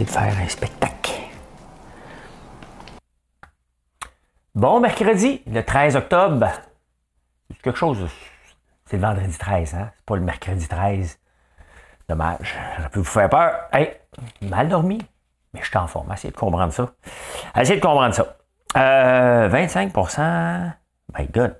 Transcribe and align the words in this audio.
De 0.00 0.10
faire 0.10 0.36
un 0.38 0.48
spectacle. 0.48 1.12
Bon, 4.54 4.80
mercredi, 4.80 5.42
le 5.46 5.62
13 5.62 5.96
octobre. 5.96 6.48
Quelque 7.62 7.78
chose. 7.78 8.08
C'est 8.86 8.96
le 8.96 9.02
vendredi 9.02 9.36
13, 9.36 9.74
hein? 9.74 9.90
C'est 9.96 10.04
pas 10.06 10.16
le 10.16 10.22
mercredi 10.22 10.68
13. 10.68 11.18
Dommage. 12.08 12.54
Ça 12.80 12.88
peut 12.88 13.00
vous 13.00 13.04
faire 13.04 13.28
peur. 13.28 13.52
Hey, 13.72 13.96
mal 14.42 14.68
dormi. 14.68 14.98
Mais 15.52 15.60
je 15.60 15.68
suis 15.68 15.76
en 15.76 15.86
forme. 15.86 16.12
Essayez 16.12 16.32
de 16.32 16.36
comprendre 16.36 16.72
ça. 16.72 16.92
Essayez 17.56 17.80
de 17.80 17.84
comprendre 17.84 18.14
ça. 18.14 18.36
Euh, 18.76 19.48
25% 19.48 20.72
My 21.16 21.26
God. 21.28 21.56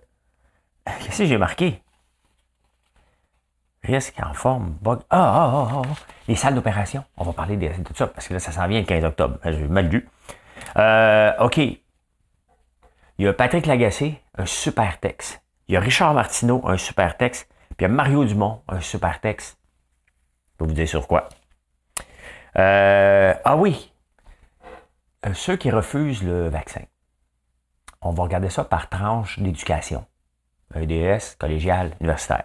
Qu'est-ce 0.84 1.19
que 1.19 1.25
j'ai 1.27 1.39
marqué? 1.39 1.83
Risque 3.84 4.19
en 4.24 4.33
forme, 4.33 4.77
bug. 4.80 5.01
Ah, 5.11 5.19
ah, 5.19 5.51
ah, 5.52 5.69
ah, 5.70 5.83
ah. 5.84 5.95
Les 6.27 6.37
salles 6.37 6.55
d'opération. 6.55 7.05
On 7.19 7.25
va 7.25 7.34
parler 7.34 7.56
de, 7.59 7.69
tout 7.83 7.95
ça 7.95 8.06
parce 8.06 8.27
que 8.27 8.33
là, 8.33 8.41
ça 8.41 8.51
s'en 8.51 8.66
vient 8.66 8.80
le 8.80 8.87
15 8.87 9.05
octobre. 9.05 9.38
J'ai 9.45 9.69
mal 9.69 9.88
lu. 9.88 10.09
Euh, 10.77 11.33
OK. 11.41 11.58
Il 11.58 11.81
y 13.19 13.28
a 13.28 13.33
Patrick 13.34 13.67
Lagacé, 13.67 14.20
un 14.39 14.47
super 14.47 14.98
texte. 15.00 15.42
Il 15.69 15.75
y 15.75 15.77
a 15.77 15.81
Richard 15.81 16.14
Martineau, 16.14 16.67
un 16.67 16.78
super 16.78 17.17
texte. 17.19 17.48
Puis 17.77 17.81
il 17.81 17.83
y 17.83 17.84
a 17.84 17.89
Mario 17.89 18.25
Dumont, 18.25 18.62
un 18.69 18.81
super 18.81 19.20
texte. 19.20 19.58
Je 20.55 20.64
vais 20.64 20.69
vous 20.69 20.75
dire 20.75 20.89
sur 20.89 21.06
quoi. 21.06 21.28
Euh, 22.56 23.34
ah 23.45 23.56
oui. 23.56 23.92
Euh, 25.27 25.34
ceux 25.34 25.56
qui 25.56 25.70
refusent 25.70 26.23
le 26.23 26.48
vaccin. 26.48 26.83
On 28.01 28.12
va 28.12 28.23
regarder 28.23 28.51
ça 28.51 28.64
par 28.64 28.89
tranche 28.89 29.39
d'éducation. 29.39 30.06
EDS, 30.75 31.36
collégial, 31.39 31.92
universitaire. 32.01 32.45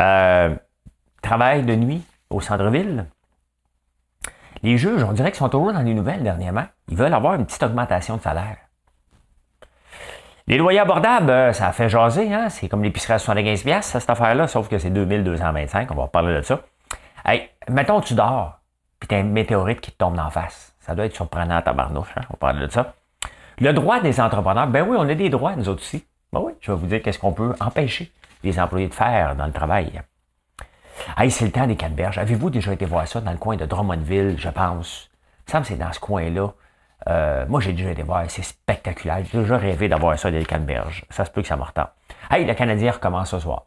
Euh, 0.00 0.54
travail 1.22 1.62
de 1.62 1.74
nuit 1.74 2.02
au 2.30 2.40
centre-ville. 2.40 3.06
Les 4.62 4.78
juges, 4.78 5.04
on 5.04 5.12
dirait 5.12 5.30
qu'ils 5.30 5.38
sont 5.38 5.48
toujours 5.48 5.72
dans 5.72 5.82
les 5.82 5.94
nouvelles 5.94 6.22
dernièrement. 6.22 6.64
Ils 6.88 6.96
veulent 6.96 7.14
avoir 7.14 7.34
une 7.34 7.46
petite 7.46 7.62
augmentation 7.62 8.16
de 8.16 8.22
salaire. 8.22 8.56
Les 10.46 10.58
loyers 10.58 10.80
abordables, 10.80 11.30
euh, 11.30 11.52
ça 11.52 11.68
a 11.68 11.72
fait 11.72 11.88
jaser, 11.88 12.32
hein? 12.32 12.50
C'est 12.50 12.68
comme 12.68 12.82
l'épicerie 12.82 13.14
à 13.14 13.16
75$, 13.16 13.82
cette 13.82 14.10
affaire-là, 14.10 14.46
sauf 14.46 14.68
que 14.68 14.78
c'est 14.78 14.90
2225, 14.90 15.90
on 15.90 15.94
va 15.94 16.06
parler 16.06 16.34
de 16.34 16.42
ça. 16.42 16.60
Hey, 17.24 17.48
mettons, 17.68 18.00
tu 18.02 18.14
dors, 18.14 18.58
puis 19.00 19.08
t'as 19.08 19.16
un 19.16 19.22
météorite 19.22 19.80
qui 19.80 19.90
te 19.90 19.96
tombe 19.96 20.18
en 20.18 20.28
face. 20.28 20.74
Ça 20.80 20.94
doit 20.94 21.06
être 21.06 21.14
surprenant 21.14 21.56
à 21.56 21.62
tabarnouche, 21.62 22.12
hein? 22.16 22.22
On 22.28 22.34
va 22.34 22.38
parler 22.38 22.66
de 22.66 22.70
ça. 22.70 22.94
Le 23.58 23.72
droit 23.72 24.00
des 24.00 24.20
entrepreneurs, 24.20 24.66
ben 24.66 24.86
oui, 24.86 24.96
on 24.98 25.08
a 25.08 25.14
des 25.14 25.30
droits, 25.30 25.56
nous 25.56 25.68
autres 25.68 25.80
aussi. 25.80 26.04
Ben 26.32 26.40
oui, 26.40 26.52
je 26.60 26.72
vais 26.72 26.78
vous 26.78 26.86
dire 26.86 27.00
qu'est-ce 27.00 27.18
qu'on 27.18 27.32
peut 27.32 27.54
empêcher 27.60 28.12
les 28.44 28.60
employés 28.60 28.88
de 28.88 28.94
faire 28.94 29.34
dans 29.34 29.46
le 29.46 29.52
travail. 29.52 30.02
Hey, 31.16 31.30
c'est 31.30 31.44
le 31.44 31.50
temps 31.50 31.66
des 31.66 31.76
canneberges. 31.76 32.18
Avez-vous 32.18 32.50
déjà 32.50 32.72
été 32.72 32.84
voir 32.84 33.06
ça 33.08 33.20
dans 33.20 33.32
le 33.32 33.38
coin 33.38 33.56
de 33.56 33.66
Drummondville, 33.66 34.36
je 34.38 34.48
pense? 34.48 35.10
Il 35.12 35.48
me 35.48 35.52
semble 35.52 35.64
c'est 35.66 35.76
dans 35.76 35.92
ce 35.92 36.00
coin-là. 36.00 36.52
Euh, 37.08 37.44
moi, 37.48 37.60
j'ai 37.60 37.72
déjà 37.72 37.90
été 37.90 38.02
voir, 38.02 38.24
c'est 38.28 38.42
spectaculaire. 38.42 39.22
J'ai 39.30 39.38
déjà 39.38 39.58
rêvé 39.58 39.88
d'avoir 39.88 40.18
ça 40.18 40.30
des 40.30 40.44
canneberges. 40.44 41.04
Ça 41.10 41.24
se 41.24 41.30
peut 41.30 41.42
que 41.42 41.48
ça 41.48 41.56
me 41.56 41.62
retend. 41.62 41.88
Hey, 42.30 42.44
le 42.44 42.54
Canadien 42.54 42.92
recommence 42.92 43.30
ce 43.30 43.40
soir. 43.40 43.66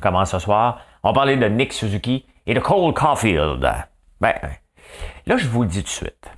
Commence 0.00 0.30
ce 0.30 0.38
soir. 0.38 0.80
On 1.02 1.12
parlait 1.12 1.36
de 1.36 1.46
Nick 1.46 1.72
Suzuki 1.72 2.26
et 2.46 2.54
de 2.54 2.60
Cole 2.60 2.94
Caulfield. 2.94 3.68
Ben, 4.20 4.34
là, 5.26 5.36
je 5.36 5.48
vous 5.48 5.62
le 5.62 5.68
dis 5.68 5.82
tout 5.82 5.84
de 5.84 5.88
suite. 5.88 6.30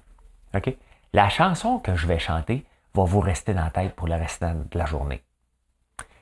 OK? 0.54 0.74
La 1.12 1.28
chanson 1.28 1.78
que 1.78 1.94
je 1.94 2.06
vais 2.06 2.18
chanter 2.18 2.64
va 2.94 3.04
vous 3.04 3.20
rester 3.20 3.52
dans 3.52 3.64
la 3.64 3.70
tête 3.70 3.94
pour 3.94 4.08
le 4.08 4.14
restant 4.14 4.54
de 4.54 4.78
la 4.78 4.86
journée. 4.86 5.22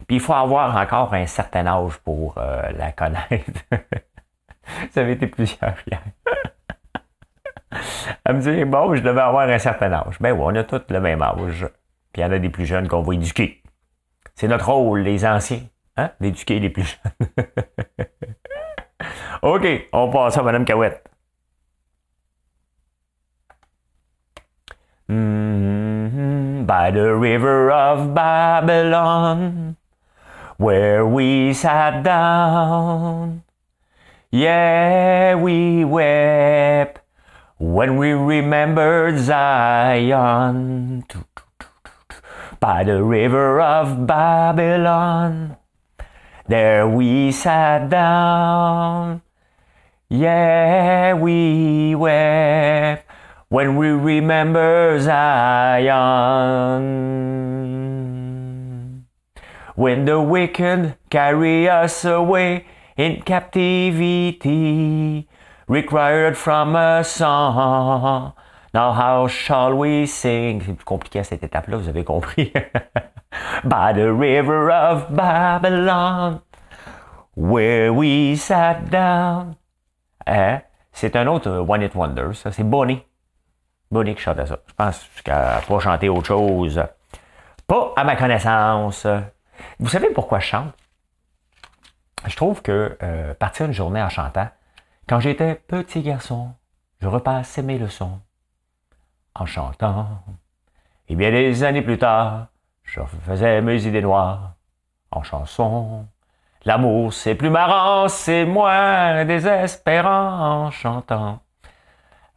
Puis 0.06 0.16
il 0.16 0.20
faut 0.20 0.34
avoir 0.34 0.76
encore 0.76 1.14
un 1.14 1.26
certain 1.26 1.66
âge 1.66 1.98
pour 1.98 2.34
euh, 2.38 2.70
la 2.76 2.92
connaître. 2.92 3.62
Ça 4.90 5.00
avait 5.00 5.12
été 5.12 5.26
plusieurs 5.26 5.74
hier. 5.86 6.02
Elle 8.24 8.36
me 8.36 8.40
dit, 8.40 8.64
bon, 8.64 8.94
je 8.94 9.02
devais 9.02 9.20
avoir 9.20 9.48
un 9.48 9.58
certain 9.58 9.92
âge. 9.92 10.16
Ben 10.20 10.32
oui, 10.32 10.40
on 10.42 10.54
a 10.54 10.64
tous 10.64 10.82
le 10.88 11.00
même 11.00 11.22
âge. 11.22 11.68
Puis 12.12 12.22
il 12.22 12.24
y 12.24 12.24
en 12.24 12.32
a 12.32 12.38
des 12.38 12.50
plus 12.50 12.66
jeunes 12.66 12.88
qu'on 12.88 13.02
va 13.02 13.14
éduquer. 13.14 13.62
C'est 14.34 14.48
notre 14.48 14.70
rôle, 14.70 15.00
les 15.00 15.24
anciens, 15.24 15.62
hein, 15.96 16.10
d'éduquer 16.20 16.58
les 16.58 16.70
plus 16.70 16.84
jeunes. 16.84 17.28
OK, 19.42 19.66
on 19.92 20.10
passe 20.10 20.36
à 20.38 20.42
Mme 20.42 20.64
Cahouette. 20.64 21.04
Mm-hmm. 25.08 25.50
by 26.70 26.88
the 26.92 27.16
river 27.16 27.68
of 27.72 28.14
Babylon 28.14 29.76
where 30.60 31.06
we 31.06 31.54
sat 31.54 32.02
down. 32.04 33.42
Yeah, 34.30 35.34
we 35.34 35.86
wept 35.86 37.00
when 37.56 37.96
we 37.96 38.12
remembered 38.12 39.18
Zion 39.18 41.06
by 42.60 42.84
the 42.84 43.02
river 43.02 43.58
of 43.58 44.06
Babylon. 44.06 45.56
There 46.46 46.86
we 46.86 47.32
sat 47.32 47.88
down. 47.88 49.22
Yeah, 50.10 51.14
we 51.14 51.94
wept 51.94 53.08
when 53.48 53.76
we 53.76 53.88
remember 53.88 55.00
Zion. 55.00 55.80
When 59.76 60.04
the 60.04 60.20
wicked 60.20 60.96
carry 61.10 61.68
us 61.68 62.04
away 62.04 62.66
in 62.96 63.22
captivity, 63.22 64.48
required 65.68 66.36
from 66.36 66.74
a 66.74 67.04
song. 67.04 68.32
Now 68.74 68.92
how 68.92 69.26
shall 69.28 69.74
we 69.74 70.06
sing? 70.06 70.62
C'est 70.64 70.74
plus 70.74 70.84
compliqué 70.84 71.20
à 71.20 71.24
cette 71.24 71.42
étape-là, 71.42 71.76
vous 71.76 71.88
avez 71.88 72.04
compris. 72.04 72.52
By 73.64 73.92
the 73.92 74.12
river 74.12 74.70
of 74.70 75.14
Babylon, 75.14 76.40
where 77.36 77.92
we 77.92 78.36
sat 78.36 78.90
down. 78.90 79.56
Hein? 80.26 80.62
C'est 80.92 81.16
un 81.16 81.26
autre 81.26 81.50
One 81.50 81.82
It 81.82 81.94
Wonders, 81.94 82.34
ça. 82.34 82.52
C'est 82.52 82.64
Bonnie. 82.64 83.02
Bonnie 83.90 84.14
qui 84.14 84.20
chantait 84.20 84.46
ça. 84.46 84.58
Je 84.66 84.74
pense 84.74 85.08
qu'elle 85.24 85.34
n'a 85.34 85.60
pas 85.66 85.78
chanté 85.80 86.08
autre 86.08 86.26
chose. 86.26 86.82
Pas 87.66 87.92
à 87.96 88.04
ma 88.04 88.16
connaissance. 88.16 89.06
Vous 89.78 89.88
savez 89.88 90.10
pourquoi 90.10 90.38
je 90.40 90.46
chante? 90.46 90.74
Je 92.26 92.36
trouve 92.36 92.62
que 92.62 92.96
euh, 93.02 93.34
partir 93.34 93.66
une 93.66 93.72
journée 93.72 94.02
en 94.02 94.08
chantant, 94.08 94.48
quand 95.08 95.20
j'étais 95.20 95.54
petit 95.54 96.02
garçon, 96.02 96.52
je 97.00 97.08
repassais 97.08 97.62
mes 97.62 97.78
leçons 97.78 98.20
en 99.34 99.46
chantant. 99.46 100.22
Et 101.08 101.16
bien 101.16 101.30
des 101.30 101.64
années 101.64 101.82
plus 101.82 101.98
tard, 101.98 102.48
je 102.84 103.00
faisais 103.26 103.60
mes 103.62 103.86
idées 103.86 104.02
noires 104.02 104.54
en 105.10 105.22
chanson. 105.22 106.06
L'amour, 106.64 107.12
c'est 107.12 107.34
plus 107.34 107.50
marrant, 107.50 108.08
c'est 108.08 108.44
moins 108.44 109.24
désespérant 109.24 110.66
en 110.66 110.70
chantant. 110.70 111.40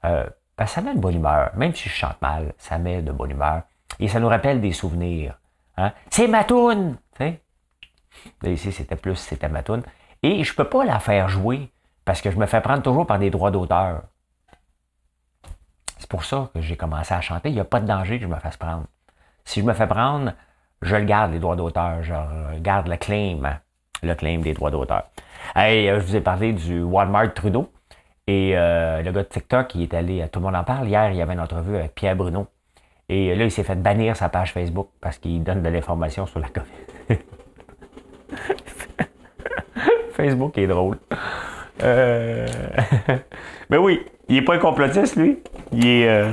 Euh, 0.05 0.25
ben, 0.57 0.65
ça 0.65 0.81
met 0.81 0.95
de 0.95 0.99
bonne 0.99 1.15
humeur. 1.15 1.51
Même 1.55 1.75
si 1.75 1.89
je 1.89 1.93
chante 1.93 2.21
mal, 2.21 2.53
ça 2.57 2.77
met 2.77 3.01
de 3.01 3.11
bonne 3.11 3.31
humeur. 3.31 3.63
Et 3.99 4.07
ça 4.07 4.19
nous 4.19 4.29
rappelle 4.29 4.61
des 4.61 4.71
souvenirs. 4.71 5.37
Hein? 5.77 5.91
C'est 6.09 6.27
ma 6.27 6.43
toune! 6.43 6.97
ici, 8.43 8.71
c'était 8.71 8.95
plus, 8.95 9.15
c'était 9.15 9.49
ma 9.49 9.63
toune. 9.63 9.83
Et 10.21 10.43
je 10.43 10.53
peux 10.53 10.69
pas 10.69 10.85
la 10.85 10.99
faire 10.99 11.29
jouer 11.29 11.71
parce 12.05 12.21
que 12.21 12.31
je 12.31 12.37
me 12.37 12.45
fais 12.45 12.61
prendre 12.61 12.83
toujours 12.83 13.07
par 13.07 13.19
des 13.19 13.29
droits 13.29 13.51
d'auteur. 13.51 14.03
C'est 15.97 16.09
pour 16.09 16.23
ça 16.23 16.49
que 16.53 16.61
j'ai 16.61 16.75
commencé 16.75 17.13
à 17.13 17.21
chanter. 17.21 17.49
Il 17.49 17.55
n'y 17.55 17.61
a 17.61 17.65
pas 17.65 17.79
de 17.79 17.87
danger 17.87 18.17
que 18.17 18.23
je 18.23 18.29
me 18.29 18.35
fasse 18.35 18.57
prendre. 18.57 18.85
Si 19.45 19.61
je 19.61 19.65
me 19.65 19.73
fais 19.73 19.87
prendre, 19.87 20.33
je 20.81 20.95
le 20.95 21.05
garde, 21.05 21.31
les 21.31 21.39
droits 21.39 21.55
d'auteur. 21.55 22.03
Je 22.03 22.13
garde 22.59 22.87
le 22.87 22.97
claim, 22.97 23.43
hein, 23.45 23.59
le 24.01 24.13
claim 24.15 24.39
des 24.39 24.53
droits 24.53 24.71
d'auteur. 24.71 25.03
Hey, 25.55 25.89
euh, 25.89 25.99
je 25.99 26.05
vous 26.05 26.15
ai 26.15 26.21
parlé 26.21 26.53
du 26.53 26.81
Walmart 26.81 27.33
Trudeau. 27.33 27.71
Et 28.27 28.57
euh, 28.57 29.01
le 29.01 29.11
gars 29.11 29.23
de 29.23 29.27
TikTok, 29.27 29.75
il 29.75 29.83
est 29.83 29.93
allé, 29.93 30.27
tout 30.31 30.39
le 30.39 30.45
monde 30.45 30.55
en 30.55 30.63
parle. 30.63 30.87
Hier, 30.87 31.11
il 31.11 31.17
y 31.17 31.21
avait 31.21 31.33
une 31.33 31.41
entrevue 31.41 31.75
avec 31.75 31.95
Pierre 31.95 32.15
Bruno. 32.15 32.47
Et 33.09 33.35
là, 33.35 33.43
il 33.43 33.51
s'est 33.51 33.63
fait 33.63 33.75
bannir 33.75 34.15
sa 34.15 34.29
page 34.29 34.53
Facebook 34.53 34.89
parce 35.01 35.17
qu'il 35.17 35.43
donne 35.43 35.61
de 35.61 35.69
l'information 35.69 36.25
sur 36.25 36.39
la 36.39 36.47
COVID. 36.47 37.19
Facebook 40.13 40.57
est 40.57 40.67
drôle. 40.67 40.97
Euh... 41.81 42.47
Mais 43.69 43.77
oui, 43.77 44.05
Il 44.29 44.37
est 44.37 44.41
pas 44.41 44.55
un 44.55 44.59
complotiste, 44.59 45.15
lui. 45.15 45.39
Il 45.71 45.85
est. 45.85 46.07
Euh... 46.07 46.31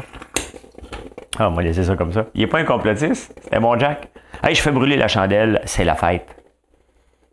Ah, 1.39 1.49
on 1.49 1.53
va 1.53 1.63
laisser 1.63 1.85
ça 1.85 1.97
comme 1.97 2.13
ça. 2.13 2.27
Il 2.35 2.43
est 2.43 2.47
pas 2.47 2.59
un 2.59 2.65
complotiste. 2.65 3.35
C'était 3.43 3.61
mon 3.61 3.79
Jack. 3.79 4.11
Hey, 4.43 4.55
je 4.55 4.63
fais 4.63 4.71
brûler 4.71 4.97
la 4.97 5.09
chandelle, 5.09 5.61
c'est 5.65 5.85
la 5.85 5.95
fête. 5.95 6.37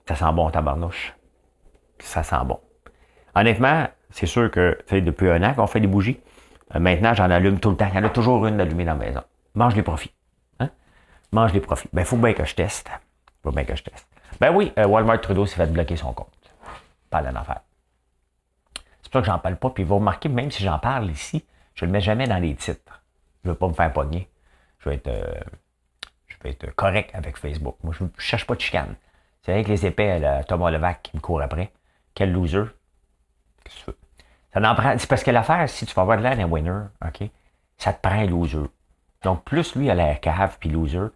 Ça 0.07 0.15
sent 0.15 0.33
bon, 0.33 0.49
tabarnouche. 0.49 1.13
Ça 1.99 2.23
sent 2.23 2.35
bon. 2.45 2.59
Honnêtement, 3.35 3.87
c'est 4.09 4.25
sûr 4.25 4.49
que, 4.49 4.77
depuis 4.91 5.29
un 5.29 5.43
an 5.43 5.53
qu'on 5.53 5.67
fait 5.67 5.79
des 5.79 5.87
bougies. 5.87 6.19
Euh, 6.75 6.79
maintenant, 6.79 7.13
j'en 7.13 7.29
allume 7.29 7.59
tout 7.59 7.69
le 7.69 7.77
temps. 7.77 7.87
Il 7.91 7.95
y 7.95 7.99
en 7.99 8.03
a 8.03 8.09
toujours 8.09 8.45
une 8.45 8.59
allumée 8.59 8.85
dans 8.85 8.93
la 8.93 9.05
maison. 9.05 9.23
Mange 9.55 9.75
les 9.75 9.83
profits. 9.83 10.13
Hein? 10.59 10.69
Mange 11.31 11.53
les 11.53 11.61
profits. 11.61 11.89
Ben, 11.93 12.01
il 12.01 12.05
faut 12.05 12.17
bien 12.17 12.33
que 12.33 12.45
je 12.45 12.55
teste. 12.55 12.89
faut 13.43 13.51
bien 13.51 13.63
que 13.63 13.75
je 13.75 13.83
teste. 13.83 14.07
Ben 14.39 14.53
oui, 14.53 14.71
euh, 14.77 14.85
Walmart 14.85 15.21
Trudeau 15.21 15.45
s'est 15.45 15.55
fait 15.55 15.67
bloquer 15.67 15.95
son 15.95 16.13
compte. 16.13 16.27
Pas 17.09 17.21
d'une 17.21 17.37
affaire. 17.37 17.61
C'est 19.01 19.11
pour 19.11 19.13
ça 19.13 19.19
que 19.21 19.25
j'en 19.27 19.39
parle 19.39 19.55
pas. 19.55 19.69
Puis 19.69 19.83
vous 19.83 19.95
remarquez, 19.95 20.29
même 20.29 20.51
si 20.51 20.63
j'en 20.63 20.79
parle 20.79 21.09
ici, 21.09 21.45
je 21.75 21.85
le 21.85 21.91
mets 21.91 22.01
jamais 22.01 22.27
dans 22.27 22.39
les 22.39 22.55
titres. 22.55 23.01
Je 23.43 23.49
ne 23.49 23.53
veux 23.53 23.57
pas 23.57 23.67
me 23.67 23.73
faire 23.73 23.91
pogner. 23.93 24.29
Je 24.79 24.89
vais 24.89 24.95
être, 24.95 25.07
euh, 25.07 25.39
je 26.27 26.35
vais 26.43 26.51
être 26.51 26.75
correct 26.75 27.11
avec 27.13 27.37
Facebook. 27.37 27.77
Moi, 27.83 27.93
je 27.97 28.03
ne 28.03 28.09
cherche 28.17 28.45
pas 28.45 28.55
de 28.55 28.61
chicane. 28.61 28.95
C'est 29.43 29.53
avec 29.53 29.67
les 29.67 29.85
épais, 29.85 30.19
là, 30.19 30.43
Thomas 30.43 30.69
Levac 30.71 31.03
qui 31.03 31.15
me 31.15 31.21
court 31.21 31.41
après. 31.41 31.71
Quel 32.13 32.33
loser. 32.33 32.63
Qu'est-ce 33.63 33.75
que 33.77 33.79
tu 33.85 33.91
veux? 33.91 33.97
Ça 34.53 34.95
C'est 34.97 35.09
parce 35.09 35.23
que 35.23 35.31
l'affaire, 35.31 35.67
si 35.69 35.85
tu 35.85 35.93
vas 35.93 36.01
avoir 36.03 36.17
de 36.17 36.23
l'air 36.23 36.37
d'un 36.37 36.45
winner, 36.45 36.85
OK, 37.05 37.29
ça 37.77 37.93
te 37.93 38.01
prend 38.01 38.19
un 38.19 38.25
loser. 38.25 38.69
Donc, 39.23 39.43
plus 39.43 39.75
lui 39.75 39.89
a 39.89 39.95
l'air 39.95 40.19
cave 40.19 40.57
puis 40.59 40.69
loser, 40.69 41.07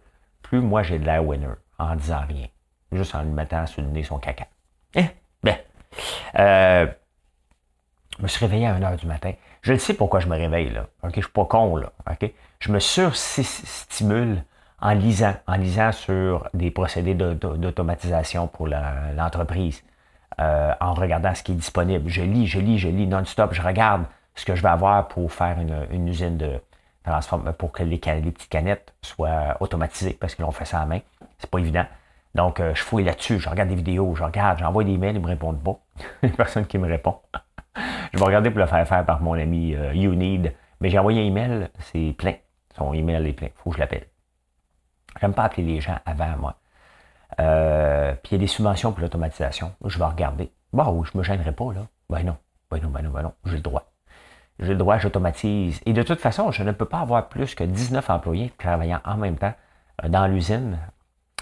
plus 0.42 0.60
moi 0.60 0.82
j'ai 0.82 0.98
de 0.98 1.04
l'air 1.04 1.24
winner 1.24 1.54
en 1.78 1.96
disant 1.96 2.22
rien. 2.28 2.46
Juste 2.92 3.14
en 3.14 3.22
lui 3.22 3.30
mettant 3.30 3.66
sur 3.66 3.82
le 3.82 3.88
nez 3.88 4.02
son 4.02 4.18
caca. 4.18 4.46
Eh, 4.94 5.06
ben. 5.42 5.56
Euh, 6.38 6.86
je 8.18 8.22
me 8.22 8.28
suis 8.28 8.44
réveillé 8.44 8.66
à 8.66 8.78
1h 8.78 8.96
du 8.96 9.06
matin. 9.06 9.32
Je 9.62 9.72
le 9.72 9.78
sais 9.78 9.94
pourquoi 9.94 10.20
je 10.20 10.28
me 10.28 10.36
réveille, 10.36 10.70
là. 10.70 10.86
OK? 11.02 11.12
Je 11.16 11.20
suis 11.20 11.30
pas 11.30 11.44
con, 11.46 11.76
là. 11.76 11.92
OK? 12.10 12.30
Je 12.58 12.70
me 12.70 12.78
surstimule 12.78 14.44
en 14.80 14.92
lisant, 14.92 15.34
en 15.46 15.54
lisant 15.54 15.92
sur 15.92 16.48
des 16.54 16.70
procédés 16.70 17.14
d'automatisation 17.14 18.48
pour 18.48 18.68
l'entreprise, 18.68 19.82
euh, 20.42 20.72
en 20.80 20.94
regardant 20.94 21.34
ce 21.34 21.42
qui 21.42 21.52
est 21.52 21.56
disponible. 21.56 22.08
Je 22.08 22.22
lis, 22.22 22.46
je 22.46 22.58
lis, 22.58 22.78
je 22.78 22.88
lis 22.88 23.06
non-stop. 23.06 23.52
Je 23.52 23.62
regarde 23.62 24.04
ce 24.34 24.44
que 24.44 24.54
je 24.54 24.62
vais 24.62 24.68
avoir 24.68 25.08
pour 25.08 25.32
faire 25.32 25.56
une, 25.58 26.08
usine 26.08 26.36
de 26.36 26.60
transforme 27.04 27.52
pour 27.52 27.72
que 27.72 27.82
les, 27.82 27.98
petites 27.98 28.48
canettes 28.48 28.94
soient 29.02 29.56
automatisées, 29.60 30.16
parce 30.18 30.34
que 30.34 30.42
l'on 30.42 30.50
fait 30.50 30.64
ça 30.64 30.80
à 30.80 30.86
main. 30.86 31.00
C'est 31.38 31.50
pas 31.50 31.58
évident. 31.58 31.84
Donc, 32.34 32.60
euh, 32.60 32.74
je 32.74 32.82
fouille 32.82 33.04
là-dessus, 33.04 33.38
je 33.38 33.48
regarde 33.48 33.68
des 33.68 33.74
vidéos, 33.74 34.14
je 34.14 34.24
regarde, 34.24 34.58
j'envoie 34.58 34.84
des 34.84 34.96
mails, 34.96 35.16
ils 35.16 35.22
me 35.22 35.26
répondent 35.26 35.62
pas. 35.62 35.78
Il 36.22 36.28
n'y 36.28 36.32
a 36.32 36.36
personne 36.36 36.66
qui 36.66 36.78
me 36.78 36.88
répond 36.88 37.16
je 38.12 38.18
vais 38.18 38.24
regarder 38.24 38.50
pour 38.50 38.60
le 38.60 38.66
faire 38.66 38.86
faire 38.86 39.04
par 39.04 39.22
mon 39.22 39.34
ami 39.34 39.74
euh, 39.74 39.94
YouNeed. 39.94 40.54
Mais 40.80 40.90
j'ai 40.90 40.98
envoyé 40.98 41.22
un 41.22 41.26
email, 41.26 41.68
c'est 41.78 42.14
plein. 42.18 42.34
Son 42.76 42.92
email 42.92 43.26
est 43.28 43.32
plein. 43.32 43.48
faut 43.56 43.70
que 43.70 43.76
je 43.76 43.80
l'appelle. 43.80 44.06
J'aime 45.20 45.34
pas 45.34 45.44
appeler 45.44 45.62
les 45.66 45.80
gens 45.80 45.98
avant, 46.04 46.36
moi. 46.38 46.56
Euh, 47.40 48.14
puis 48.22 48.30
il 48.30 48.32
y 48.32 48.36
a 48.36 48.38
des 48.38 48.46
subventions 48.46 48.92
pour 48.92 49.00
l'automatisation. 49.00 49.72
Je 49.84 49.98
vais 49.98 50.04
regarder. 50.04 50.50
Bon, 50.72 51.04
je 51.04 51.16
me 51.16 51.22
gênerai 51.22 51.52
pas, 51.52 51.72
là. 51.72 51.86
Ben 52.10 52.22
non. 52.24 52.36
Ben 52.70 52.80
non, 52.82 52.88
ben 52.88 53.02
non, 53.02 53.10
ben 53.10 53.22
non. 53.22 53.32
J'ai 53.44 53.56
le 53.56 53.62
droit. 53.62 53.92
J'ai 54.58 54.72
le 54.72 54.76
droit, 54.76 54.98
j'automatise. 54.98 55.80
Et 55.86 55.92
de 55.92 56.02
toute 56.02 56.20
façon, 56.20 56.50
je 56.50 56.62
ne 56.62 56.72
peux 56.72 56.84
pas 56.84 57.00
avoir 57.00 57.28
plus 57.28 57.54
que 57.54 57.64
19 57.64 58.08
employés 58.10 58.52
travaillant 58.58 59.00
en 59.04 59.16
même 59.16 59.36
temps 59.36 59.54
euh, 60.04 60.08
dans 60.08 60.26
l'usine 60.26 60.78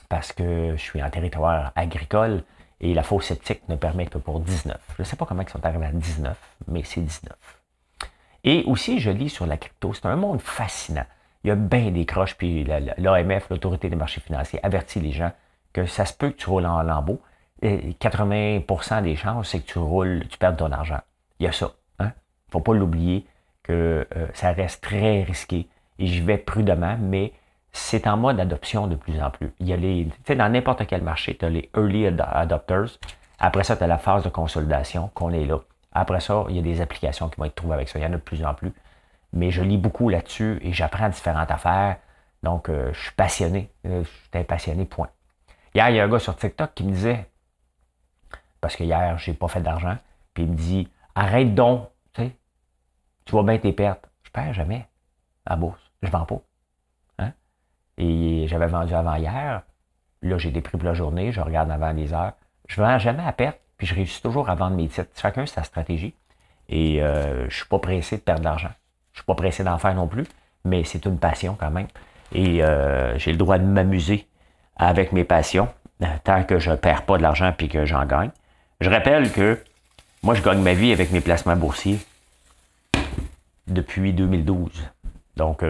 parce 0.09 0.33
que 0.33 0.73
je 0.77 0.83
suis 0.83 1.03
en 1.03 1.11
territoire 1.11 1.73
agricole 1.77 2.43
et 2.81 2.95
la 2.95 3.03
fausse 3.03 3.27
sceptique 3.27 3.69
ne 3.69 3.77
permet 3.77 4.07
que 4.07 4.19
pour 4.19 4.41
19. 4.41 4.77
Je 4.97 5.03
ne 5.03 5.05
sais 5.05 5.17
pas 5.17 5.27
comment 5.27 5.43
ils 5.43 5.49
sont 5.49 5.65
arrivés 5.65 5.87
à 5.87 5.93
19, 5.93 6.37
mais 6.69 6.83
c'est 6.83 7.01
19. 7.01 7.37
Et 8.45 8.65
aussi, 8.67 9.01
je 9.01 9.11
lis 9.11 9.29
sur 9.29 9.47
la 9.47 9.57
crypto. 9.57 9.93
C'est 9.93 10.07
un 10.07 10.17
monde 10.17 10.41
fascinant. 10.41 11.05
Il 11.45 11.49
y 11.49 11.51
a 11.51 11.55
bien 11.55 11.91
des 11.91 12.07
croches, 12.07 12.37
puis 12.37 12.65
l'AMF, 12.65 13.51
l'Autorité 13.51 13.89
des 13.89 13.97
marchés 13.97 14.21
financiers, 14.21 14.61
avertit 14.63 15.01
les 15.01 15.13
gens 15.13 15.33
que 15.73 15.87
ça 15.87 16.05
se 16.05 16.15
peut 16.15 16.31
que 16.31 16.37
tu 16.37 16.49
roules 16.49 16.67
en 16.67 16.83
lambeau. 16.83 17.21
Et 17.63 17.95
80% 18.01 19.03
des 19.03 19.17
chances, 19.17 19.51
c'est 19.51 19.61
que 19.61 19.67
tu 19.67 19.79
roules, 19.79 20.25
tu 20.29 20.39
perds 20.39 20.57
ton 20.57 20.73
argent. 20.73 21.01
Il 21.39 21.45
y 21.45 21.49
a 21.49 21.53
ça. 21.53 21.73
Il 21.99 22.07
hein? 22.07 22.13
ne 22.49 22.53
faut 22.53 22.61
pas 22.61 22.75
l'oublier 22.75 23.27
que 23.63 24.07
euh, 24.17 24.27
ça 24.33 24.53
reste 24.53 24.83
très 24.83 25.23
risqué. 25.23 25.69
Et 25.99 26.07
j'y 26.07 26.21
vais 26.21 26.39
prudemment, 26.39 26.97
mais 26.99 27.33
c'est 27.73 28.07
en 28.07 28.17
mode 28.17 28.41
adoption 28.41 28.87
de 28.87 28.97
plus 28.97 29.21
en 29.21 29.31
plus. 29.31 29.53
Il 29.61 29.69
y 29.69 29.73
a 29.73 29.77
les, 29.77 30.07
tu 30.07 30.13
sais, 30.27 30.37
dans 30.37 30.49
n'importe 30.49 30.87
quel 30.87 31.03
marché, 31.03 31.37
tu 31.37 31.45
as 31.45 31.51
les 31.51 31.71
early 31.77 32.07
adopters. 32.07 32.99
Après 33.39 33.65
ça, 33.65 33.77
tu 33.77 33.85
as 33.85 33.87
la 33.87 33.99
phase 33.99 34.25
de 34.25 34.29
consolidation 34.29 35.11
qu'on 35.15 35.31
est 35.31 35.45
là. 35.45 35.59
Après 35.93 36.21
ça, 36.21 36.45
il 36.49 36.57
y 36.57 36.59
a 36.59 36.63
des 36.63 36.81
applications 36.81 37.29
qui 37.29 37.37
vont 37.39 37.45
être 37.45 37.55
trouvées 37.55 37.75
avec 37.75 37.89
ça. 37.89 37.99
Il 37.99 38.03
y 38.03 38.07
en 38.07 38.13
a 38.13 38.17
de 38.17 38.17
plus 38.17 38.45
en 38.45 38.55
plus. 38.55 38.73
Mais 39.33 39.51
je 39.51 39.63
lis 39.63 39.79
beaucoup 39.79 40.09
là-dessus 40.09 40.59
et 40.63 40.73
j'apprends 40.73 41.09
différentes 41.09 41.51
affaires. 41.51 41.97
Donc, 42.43 42.69
euh, 42.69 42.93
je 42.93 43.01
suis 43.01 43.13
passionné. 43.13 43.71
Euh, 43.87 44.03
je 44.05 44.39
suis 44.39 44.45
passionné, 44.45 44.85
point. 44.85 45.09
Hier, 45.75 45.91
il 45.91 45.97
y 45.97 46.01
a 46.01 46.05
un 46.05 46.09
gars 46.09 46.19
sur 46.19 46.37
TikTok 46.37 46.75
qui 46.75 46.85
me 46.85 46.93
disait, 46.93 47.29
parce 48.61 48.77
que 48.77 48.85
hier, 48.85 49.19
j'ai 49.19 49.33
pas 49.33 49.49
fait 49.49 49.61
d'argent, 49.61 49.97
puis 50.35 50.45
il 50.45 50.51
me 50.51 50.57
dit, 50.57 50.89
arrête 51.15 51.55
donc, 51.55 51.89
tu 52.13 52.23
sais, 52.23 52.37
tu 53.25 53.33
vois 53.33 53.43
bien 53.43 53.59
tes 53.59 53.73
pertes. 53.73 54.09
Je 54.23 54.31
perds 54.31 54.55
jamais 54.55 54.87
à 55.47 55.57
bourse. 55.57 55.81
Je 56.03 56.11
vends 56.11 56.25
pas. 56.25 56.41
Et 58.01 58.47
j'avais 58.49 58.67
vendu 58.67 58.95
avant 58.95 59.17
hier. 59.17 59.63
Là, 60.23 60.39
j'ai 60.39 60.51
des 60.51 60.63
prix 60.63 60.79
pour 60.79 60.87
la 60.87 60.95
journée, 60.95 61.33
je 61.33 61.41
regarde 61.41 61.71
avant 61.71 61.93
les 61.93 62.15
heures. 62.15 62.33
Je 62.67 62.81
vends 62.81 62.99
jamais 62.99 63.23
à 63.23 63.33
perte, 63.33 63.61
puis 63.77 63.87
je 63.87 63.95
réussis 63.95 64.23
toujours 64.23 64.49
à 64.49 64.55
vendre 64.55 64.77
mes 64.77 64.89
titres. 64.89 65.11
Chacun 65.21 65.45
sa 65.45 65.65
stratégie. 65.65 66.15
Et 66.71 67.03
euh, 67.03 67.49
je 67.51 67.57
suis 67.57 67.67
pas 67.67 67.79
pressé 67.79 68.17
de 68.17 68.23
perdre 68.23 68.41
de 68.41 68.45
l'argent. 68.45 68.71
Je 69.13 69.19
suis 69.19 69.27
pas 69.27 69.35
pressé 69.35 69.65
d'en 69.65 69.77
faire 69.77 69.95
non 69.95 70.09
plus, 70.09 70.25
mais 70.65 70.85
c'est 70.85 71.05
une 71.05 71.19
passion 71.19 71.57
quand 71.59 71.71
même. 71.71 71.89
Et 72.33 72.65
euh, 72.65 73.19
j'ai 73.19 73.33
le 73.33 73.39
droit 73.39 73.59
de 73.59 73.65
m'amuser 73.65 74.27
avec 74.89 75.13
mes 75.13 75.25
passions, 75.25 75.69
euh, 76.03 76.07
tant 76.25 76.43
que 76.45 76.59
je 76.59 76.71
ne 76.71 76.77
perds 76.77 77.03
pas 77.03 77.17
de 77.17 77.23
l'argent 77.23 77.53
puis 77.57 77.69
que 77.69 77.85
j'en 77.85 78.05
gagne. 78.07 78.31
Je 78.81 78.91
rappelle 78.91 79.31
que 79.31 79.63
moi, 80.23 80.35
je 80.35 80.43
gagne 80.43 80.61
ma 80.61 80.75
vie 80.75 80.93
avec 80.93 81.13
mes 81.13 81.21
placements 81.21 81.57
boursiers 81.57 81.99
depuis 83.67 84.13
2012. 84.13 84.91
Donc, 85.37 85.63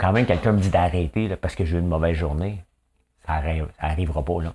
quand 0.00 0.12
même 0.12 0.24
quelqu'un 0.24 0.52
me 0.52 0.60
dit 0.60 0.70
d'arrêter 0.70 1.36
parce 1.36 1.54
que 1.54 1.64
j'ai 1.66 1.76
eu 1.76 1.80
une 1.80 1.88
mauvaise 1.88 2.16
journée, 2.16 2.64
ça 3.26 3.42
n'arrivera 3.82 4.24
pas. 4.24 4.42
Là. 4.42 4.54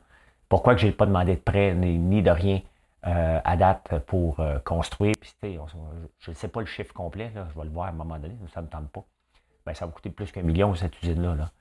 Pourquoi 0.50 0.74
que 0.74 0.82
je 0.82 0.88
n'ai 0.88 0.92
pas 0.92 1.06
demandé 1.06 1.36
de 1.36 1.40
prêt 1.40 1.76
ni, 1.76 2.24
de 2.24 2.32
rien 2.32 2.62
euh, 3.06 3.40
à 3.44 3.56
date 3.56 4.00
pour 4.08 4.40
euh, 4.40 4.58
construire? 4.60 5.14
je 5.44 6.32
ne 6.32 6.36
sais 6.36 6.48
pas 6.48 6.62
le 6.62 6.66
chiffre 6.66 6.94
complet, 6.94 7.32
là, 7.36 7.48
je 7.54 7.60
vais 7.60 7.66
le 7.66 7.72
voir 7.72 7.88
à 7.88 7.90
un 7.90 7.94
moment 7.94 8.18
donné, 8.18 8.36
ça 8.54 8.62
ne 8.62 8.66
me 8.66 8.72
tente 8.72 8.90
pas. 8.90 9.06
Ben, 9.66 9.74
ça 9.74 9.86
va 9.86 9.92
coûter 9.92 10.10
plus 10.10 10.32
qu'un 10.32 10.42
million 10.42 10.76
cette 10.76 11.02
usine-là 11.02 11.36
là, 11.36 11.52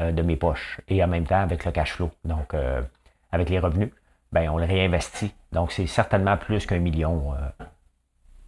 euh, 0.00 0.12
de 0.12 0.22
mes 0.22 0.36
poches. 0.36 0.80
Et 0.88 1.02
en 1.02 1.08
même 1.08 1.26
temps 1.26 1.40
avec 1.40 1.64
le 1.64 1.72
cash 1.72 1.92
flow. 1.92 2.10
Donc 2.24 2.54
avec 3.32 3.48
les 3.48 3.58
revenus, 3.58 3.90
ben, 4.32 4.48
on 4.50 4.58
le 4.58 4.64
réinvestit. 4.64 5.34
Donc 5.52 5.72
c'est 5.72 5.86
certainement 5.86 6.36
plus 6.36 6.66
qu'un 6.66 6.78
million. 6.78 7.34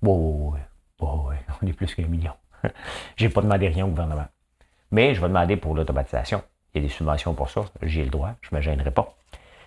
Oh, 0.05 0.55
on 1.01 1.67
est 1.67 1.73
plus 1.73 1.95
qu'un 1.95 2.07
million. 2.07 2.33
j'ai 3.17 3.29
pas 3.29 3.43
demandé 3.43 3.69
rien 3.69 3.85
au 3.85 3.89
gouvernement. 3.89 4.27
Mais 4.91 5.15
je 5.15 5.21
vais 5.21 5.29
demander 5.29 5.57
pour 5.57 5.75
l'automatisation. 5.75 6.43
Il 6.75 6.83
y 6.83 6.85
a 6.85 6.89
des 6.89 6.93
subventions 6.93 7.35
pour 7.35 7.51
ça. 7.51 7.63
J'ai 7.83 8.05
le 8.05 8.11
droit. 8.11 8.35
Je 8.43 8.49
ne 8.53 8.57
me 8.59 8.63
gênerai 8.63 8.91
pas. 8.91 9.15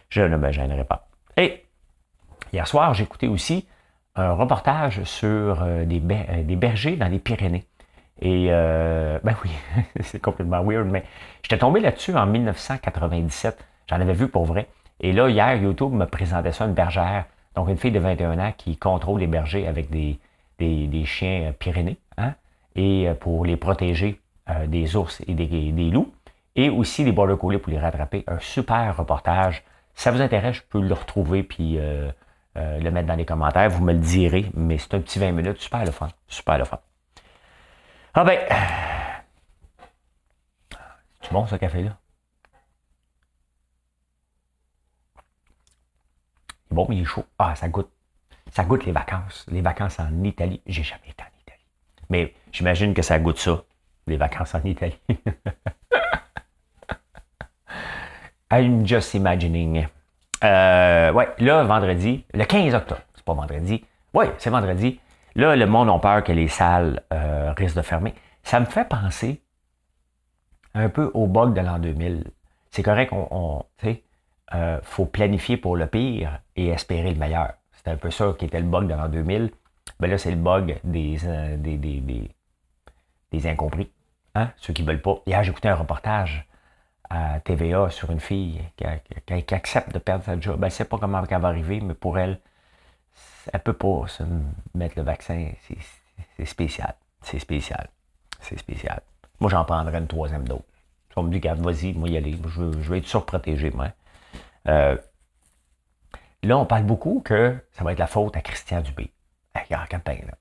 Je 0.10 0.22
ne 0.22 0.38
me 0.38 0.52
gênerai 0.52 0.84
pas. 0.84 1.08
Et 1.38 1.66
hier 2.54 2.68
soir, 2.68 3.00
écouté 3.00 3.28
aussi 3.28 3.68
un 4.16 4.34
reportage 4.34 5.04
sur 5.04 5.28
euh, 5.64 5.86
euh, 5.86 6.44
des, 6.44 6.56
bergers 6.56 6.98
dans 6.98 7.08
les 7.08 7.20
Pyrénées. 7.20 7.66
Et, 8.22 8.48
euh, 8.50 9.20
ben 9.24 9.36
oui, 9.44 9.52
c'est 10.02 10.22
complètement 10.22 10.64
weird, 10.64 10.88
mais 10.90 11.04
j'étais 11.44 11.58
tombé 11.58 11.80
là-dessus 11.80 12.16
en 12.16 12.26
1997. 12.26 13.66
J'en 13.88 14.02
avais 14.02 14.14
vu 14.14 14.28
pour 14.28 14.46
vrai. 14.46 14.68
Et 15.00 15.14
là, 15.14 15.30
hier, 15.30 15.56
YouTube 15.56 15.94
me 15.94 16.06
présentait 16.06 16.52
ça, 16.52 16.66
une 16.66 16.74
bergère, 16.74 17.26
donc 17.56 17.70
une 17.70 17.78
fille 17.78 17.92
de 17.92 18.00
21 18.00 18.40
ans 18.40 18.54
qui 18.58 18.78
contrôle 18.78 19.22
les 19.22 19.28
bergers 19.28 19.68
avec 19.68 19.90
des, 19.90 20.20
des, 20.60 20.88
des 20.88 21.06
chiens 21.06 21.54
pyrénées, 21.58 21.98
hein, 22.18 22.34
et 22.76 23.08
pour 23.20 23.46
les 23.46 23.56
protéger 23.56 24.20
euh, 24.50 24.66
des 24.66 24.96
ours 24.96 25.22
et 25.28 25.34
des, 25.36 25.92
loups, 25.92 26.12
et 26.56 26.70
aussi 26.70 27.04
des 27.04 27.12
border 27.12 27.36
collies 27.40 27.60
pour 27.60 27.72
les 27.72 27.78
rattraper. 27.78 28.24
Un 28.28 28.40
super 28.40 28.98
reportage. 28.98 29.64
Si 29.94 30.04
ça 30.04 30.12
vous 30.12 30.22
intéresse, 30.22 30.56
je 30.56 30.62
peux 30.68 30.82
le 30.82 30.94
retrouver 30.94 31.44
puis 31.44 31.78
euh, 31.78 32.10
euh, 32.58 32.80
le 32.80 32.90
mettre 32.90 33.08
dans 33.08 33.16
les 33.16 33.26
commentaires. 33.26 33.70
Vous 33.70 33.84
me 33.84 33.94
le 33.94 34.00
direz, 34.00 34.50
mais 34.56 34.80
c'est 34.80 34.96
un 34.96 35.02
petit 35.02 35.20
20 35.20 35.34
minutes. 35.34 35.58
Super 35.60 35.86
le 35.86 35.92
fun. 35.92 36.08
Super 36.28 36.58
le 36.58 36.66
fun. 36.66 36.80
Ah 38.22 38.26
ben. 38.26 38.38
C'est 41.22 41.32
bon 41.32 41.48
ce 41.48 41.56
café-là? 41.56 41.98
Bon, 46.70 46.86
mais 46.90 46.98
il 46.98 47.04
est 47.04 47.06
chaud. 47.06 47.24
Ah, 47.38 47.56
ça 47.56 47.70
goûte. 47.70 47.90
Ça 48.52 48.66
goûte 48.66 48.86
les 48.86 48.92
vacances. 48.92 49.46
Les 49.48 49.62
vacances 49.62 50.02
en 50.02 50.22
Italie. 50.26 50.62
J'ai 50.66 50.84
jamais 50.84 51.08
été 51.08 51.24
en 51.24 51.32
Italie. 51.44 51.64
Mais 52.10 52.34
j'imagine 52.52 52.94
que 52.94 53.02
ça 53.02 53.20
goûte 53.20 53.40
ça 53.40 53.64
les 54.06 54.18
vacances 54.18 54.54
en 54.54 54.66
Italie. 54.66 55.00
I'm 58.52 58.86
just 58.86 59.14
imagining. 59.14 59.88
Euh, 60.44 61.14
ouais, 61.14 61.30
là, 61.38 61.64
vendredi, 61.64 62.26
le 62.34 62.44
15 62.44 62.76
octobre. 62.76 63.02
C'est 63.16 63.24
pas 63.24 63.34
vendredi. 63.34 63.86
Oui, 64.14 64.26
c'est 64.40 64.50
vendredi. 64.50 65.00
Là, 65.36 65.56
le 65.56 65.66
monde 65.66 65.90
a 65.90 66.00
peur 66.00 66.24
que 66.24 66.32
les 66.32 66.48
salles 66.48 67.04
euh, 67.14 67.54
risquent 67.56 67.78
de 67.78 67.82
fermer. 67.82 68.14
Ça 68.44 68.60
me 68.60 68.66
fait 68.66 68.88
penser 68.88 69.44
un 70.74 70.90
peu 70.90 71.12
au 71.14 71.28
bug 71.28 71.54
de 71.54 71.62
l'an 71.62 71.80
2000. 71.80 72.26
C'est 72.72 72.84
correct, 72.84 73.12
on, 73.12 73.64
euh, 74.54 74.80
faut 74.84 75.06
planifier 75.06 75.58
pour 75.58 75.76
le 75.76 75.88
pire 75.88 76.40
et 76.56 76.68
espérer 76.68 77.14
le 77.14 77.20
meilleur. 77.20 77.54
C'était 77.72 77.92
un 77.92 77.98
peu 77.98 78.12
ça 78.12 78.34
qui 78.38 78.46
était 78.46 78.60
le 78.60 78.68
bug 78.68 78.88
de 78.88 78.94
l'an 78.94 79.10
2000. 79.10 79.52
Mais 80.00 80.08
là, 80.08 80.18
c'est 80.18 80.32
le 80.32 80.38
bug 80.38 80.80
des, 80.84 81.18
euh, 81.26 81.58
des, 81.58 81.78
des, 81.78 82.02
des, 83.32 83.48
incompris. 83.48 83.92
Hein? 84.36 84.52
Ceux 84.58 84.74
qui 84.74 84.84
ne 84.84 84.88
veulent 84.88 85.02
pas. 85.02 85.22
Hier, 85.26 85.48
écouté 85.48 85.70
un 85.70 85.76
reportage 85.76 86.48
à 87.10 87.40
TVA 87.40 87.90
sur 87.90 88.12
une 88.12 88.20
fille 88.20 88.62
qui, 88.76 89.54
accepte 89.54 89.94
de 89.94 90.00
perdre 90.00 90.24
sa 90.24 90.40
job. 90.40 90.58
Elle 90.60 90.66
ne 90.66 90.70
sait 90.70 90.86
pas 90.86 90.98
comment 90.98 91.22
elle 91.28 91.42
va 91.42 91.48
arriver, 91.48 91.82
mais 91.82 91.96
pour 91.96 92.20
elle, 92.20 92.40
elle 93.52 93.60
ne 93.60 93.64
peut 93.64 93.74
pas 93.74 94.08
se 94.08 94.24
mettre 94.76 94.96
le 94.98 95.04
vaccin. 95.04 95.52
C'est 96.38 96.46
spécial. 96.46 96.96
C'est 97.22 97.40
spécial. 97.40 97.90
C'est 98.42 98.58
spécial. 98.58 99.02
Moi, 99.40 99.50
j'en 99.50 99.66
prendrais 99.66 99.98
une 99.98 100.08
troisième 100.08 100.48
dose. 100.48 100.60
On 101.16 101.24
me 101.24 101.32
dit, 101.32 101.40
garde, 101.40 101.60
vas-y, 101.60 101.94
moi 101.94 102.08
y 102.08 102.18
aller. 102.18 102.38
Je, 102.48 102.90
vais 102.90 103.00
être 103.00 103.08
surprotégé, 103.08 103.72
moi. 103.72 103.90
Euh, 104.68 104.96
là, 106.44 106.58
on 106.58 106.66
parle 106.66 106.84
beaucoup 106.84 107.22
que 107.24 107.58
ça 107.74 107.84
va 107.84 107.92
être 107.92 108.00
la 108.00 108.08
faute 108.08 108.38
à 108.38 108.42
Christian 108.42 108.82
Dubé. 108.82 109.12
Il 109.56 109.72
y 109.72 109.74
a 109.74 109.82
un 109.82 109.88
là. 109.92 110.34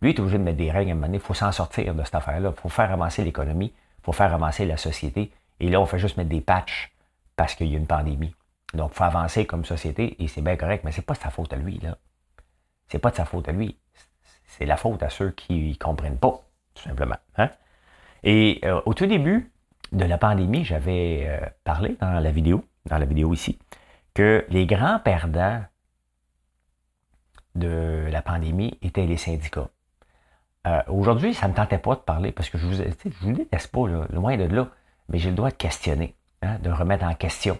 Lui, 0.00 0.10
il 0.10 0.16
est 0.16 0.20
obligé 0.20 0.38
de 0.38 0.42
mettre 0.42 0.58
des 0.58 0.70
règles 0.70 0.90
à 0.90 0.92
un 0.92 0.94
moment 0.94 1.06
donné. 1.06 1.18
Il 1.18 1.22
faut 1.22 1.34
s'en 1.34 1.50
sortir 1.50 1.94
de 1.94 2.04
cette 2.04 2.14
affaire-là. 2.14 2.52
Il 2.54 2.60
faut 2.60 2.68
faire 2.68 2.92
avancer 2.92 3.24
l'économie. 3.24 3.72
Il 3.98 4.04
faut 4.04 4.12
faire 4.12 4.32
avancer 4.32 4.64
la 4.64 4.76
société. 4.76 5.32
Et 5.60 5.70
là, 5.70 5.80
on 5.80 5.86
fait 5.86 5.98
juste 5.98 6.16
mettre 6.16 6.30
des 6.30 6.40
patchs 6.40 6.92
parce 7.34 7.54
qu'il 7.54 7.68
y 7.68 7.74
a 7.74 7.78
une 7.78 7.86
pandémie. 7.86 8.34
Donc, 8.74 8.90
il 8.92 8.96
faut 8.96 9.04
avancer 9.04 9.46
comme 9.46 9.64
société 9.64 10.22
et 10.22 10.28
c'est 10.28 10.42
bien 10.42 10.56
correct, 10.56 10.84
mais 10.84 10.92
c'est 10.92 11.02
pas 11.02 11.14
de 11.14 11.18
sa 11.18 11.30
faute 11.30 11.52
à 11.52 11.56
lui, 11.56 11.78
là. 11.78 11.96
C'est 12.88 12.98
pas 12.98 13.10
de 13.10 13.16
sa 13.16 13.24
faute 13.24 13.48
à 13.48 13.52
lui. 13.52 13.78
C'est 14.44 14.66
la 14.66 14.76
faute 14.76 15.02
à 15.02 15.10
ceux 15.10 15.30
qui 15.30 15.70
ne 15.70 15.74
comprennent 15.74 16.18
pas, 16.18 16.42
tout 16.74 16.82
simplement. 16.82 17.16
Hein? 17.36 17.50
Et 18.24 18.60
euh, 18.64 18.80
au 18.86 18.94
tout 18.94 19.06
début 19.06 19.52
de 19.92 20.04
la 20.04 20.18
pandémie, 20.18 20.64
j'avais 20.64 21.26
euh, 21.28 21.46
parlé 21.64 21.96
dans 22.00 22.20
la 22.20 22.30
vidéo, 22.30 22.64
dans 22.86 22.98
la 22.98 23.06
vidéo 23.06 23.32
ici, 23.32 23.58
que 24.14 24.44
les 24.48 24.66
grands 24.66 24.98
perdants 24.98 25.62
de 27.54 28.08
la 28.10 28.22
pandémie 28.22 28.78
étaient 28.82 29.06
les 29.06 29.16
syndicats. 29.16 29.68
Euh, 30.66 30.82
aujourd'hui, 30.88 31.34
ça 31.34 31.46
ne 31.46 31.52
me 31.52 31.56
tentait 31.56 31.78
pas 31.78 31.94
de 31.94 32.00
parler 32.00 32.32
parce 32.32 32.50
que 32.50 32.58
je 32.58 32.66
vous, 32.66 32.74
je 32.74 33.10
vous 33.20 33.32
déteste 33.32 33.70
pas, 33.70 33.86
loin 33.86 34.36
de 34.36 34.44
là, 34.44 34.68
mais 35.08 35.18
j'ai 35.18 35.30
le 35.30 35.36
droit 35.36 35.50
de 35.50 35.54
questionner, 35.56 36.14
hein, 36.42 36.58
de 36.58 36.70
remettre 36.70 37.04
en 37.04 37.14
question. 37.14 37.58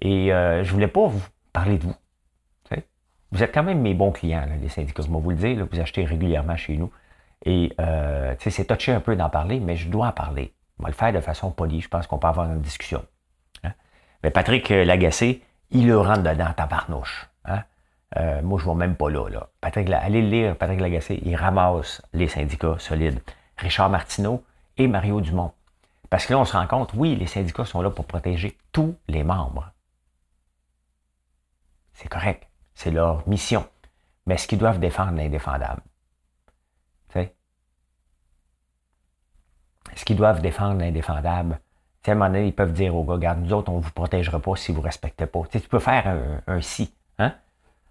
Et 0.00 0.32
euh, 0.32 0.62
je 0.64 0.72
voulais 0.72 0.88
pas 0.88 1.06
vous 1.06 1.22
parler 1.52 1.78
de 1.78 1.84
vous. 1.84 1.94
Vous 3.30 3.42
êtes 3.42 3.52
quand 3.52 3.62
même 3.62 3.82
mes 3.82 3.92
bons 3.92 4.10
clients, 4.10 4.46
les 4.58 4.70
syndicats. 4.70 5.02
Je 5.02 5.12
vais 5.12 5.20
vous 5.20 5.30
le 5.30 5.36
dire, 5.36 5.66
vous 5.70 5.80
achetez 5.80 6.02
régulièrement 6.04 6.56
chez 6.56 6.78
nous. 6.78 6.90
Et 7.44 7.74
euh, 7.78 8.34
c'est 8.38 8.64
touché 8.66 8.92
un 8.92 9.00
peu 9.00 9.16
d'en 9.16 9.28
parler, 9.28 9.60
mais 9.60 9.76
je 9.76 9.88
dois 9.88 10.06
en 10.06 10.12
parler. 10.12 10.54
On 10.78 10.84
va 10.84 10.88
le 10.88 10.94
faire 10.94 11.12
de 11.12 11.20
façon 11.20 11.50
polie. 11.50 11.82
Je 11.82 11.88
pense 11.88 12.06
qu'on 12.06 12.18
peut 12.18 12.26
avoir 12.26 12.50
une 12.50 12.62
discussion. 12.62 13.04
Hein. 13.64 13.72
Mais 14.24 14.30
Patrick 14.30 14.70
Lagacé, 14.70 15.42
il 15.70 15.88
le 15.88 15.98
rentre 15.98 16.22
dedans, 16.22 16.52
tabarnouche. 16.56 17.28
Hein? 17.44 17.64
Euh, 18.16 18.40
moi, 18.42 18.58
je 18.58 18.62
ne 18.62 18.70
vois 18.70 18.74
même 18.76 18.96
pas 18.96 19.10
là. 19.10 19.28
là. 19.28 19.48
Patrick, 19.60 19.90
allez 19.90 20.22
le 20.22 20.28
lire, 20.28 20.56
Patrick 20.56 20.80
Lagacé, 20.80 21.20
il 21.22 21.36
ramasse 21.36 22.00
les 22.14 22.28
syndicats 22.28 22.76
solides. 22.78 23.20
Richard 23.58 23.90
Martineau 23.90 24.42
et 24.78 24.88
Mario 24.88 25.20
Dumont. 25.20 25.52
Parce 26.08 26.24
que 26.24 26.32
là, 26.32 26.38
on 26.38 26.46
se 26.46 26.56
rend 26.56 26.66
compte, 26.66 26.92
oui, 26.94 27.14
les 27.16 27.26
syndicats 27.26 27.66
sont 27.66 27.82
là 27.82 27.90
pour 27.90 28.06
protéger 28.06 28.56
tous 28.72 28.94
les 29.08 29.22
membres. 29.22 29.70
C'est 31.98 32.08
correct. 32.08 32.46
C'est 32.74 32.92
leur 32.92 33.28
mission. 33.28 33.66
Mais 34.24 34.34
est-ce 34.34 34.46
qu'ils 34.46 34.58
doivent 34.58 34.78
défendre 34.78 35.16
l'indéfendable? 35.16 35.82
Est-ce 39.92 40.04
qu'ils 40.04 40.16
doivent 40.16 40.40
défendre 40.40 40.80
l'indéfendable? 40.80 41.58
à 42.06 42.10
un 42.10 42.14
moment 42.14 42.26
donné, 42.26 42.46
ils 42.46 42.54
peuvent 42.54 42.72
dire 42.72 42.94
aux 42.94 43.04
gars, 43.04 43.14
regarde, 43.14 43.40
nous 43.40 43.52
autres, 43.52 43.72
on 43.72 43.78
ne 43.78 43.82
vous 43.82 43.90
protégera 43.90 44.38
pas 44.38 44.54
si 44.54 44.70
vous 44.70 44.78
ne 44.78 44.84
respectez 44.84 45.26
pas. 45.26 45.40
tu 45.50 45.60
peux 45.60 45.80
faire 45.80 46.16
un, 46.46 46.60
si. 46.60 46.94
Hein? 47.18 47.34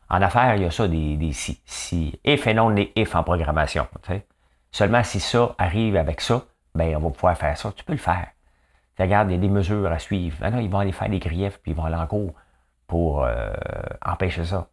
En 0.09 0.21
affaires, 0.21 0.55
il 0.55 0.63
y 0.63 0.65
a 0.65 0.71
ça 0.71 0.87
des, 0.87 1.31
si. 1.33 1.61
Si. 1.65 2.17
If 2.23 2.47
et 2.47 2.53
non 2.53 2.69
les 2.69 2.93
if 2.95 3.13
en 3.13 3.23
programmation. 3.23 3.87
Seulement 4.71 5.03
si 5.03 5.19
ça 5.19 5.53
arrive 5.57 5.97
avec 5.97 6.21
ça, 6.21 6.45
ben, 6.73 6.95
on 6.95 6.99
va 6.99 7.09
pouvoir 7.09 7.37
faire 7.37 7.57
ça. 7.57 7.73
Tu 7.75 7.83
peux 7.83 7.93
le 7.93 7.99
faire. 7.99 8.27
regarde, 8.97 9.29
il 9.29 9.33
y 9.33 9.37
a 9.37 9.41
des 9.41 9.49
mesures 9.49 9.91
à 9.91 9.99
suivre. 9.99 10.37
Ben 10.39 10.57
ils 10.59 10.69
vont 10.69 10.79
aller 10.79 10.93
faire 10.93 11.09
des 11.09 11.19
griefs, 11.19 11.59
puis 11.61 11.71
ils 11.71 11.75
vont 11.75 11.85
aller 11.85 11.95
en 11.95 12.07
cours 12.07 12.33
pour 12.87 13.23
euh, 13.23 13.53
empêcher 14.03 14.45
ça. 14.45 14.69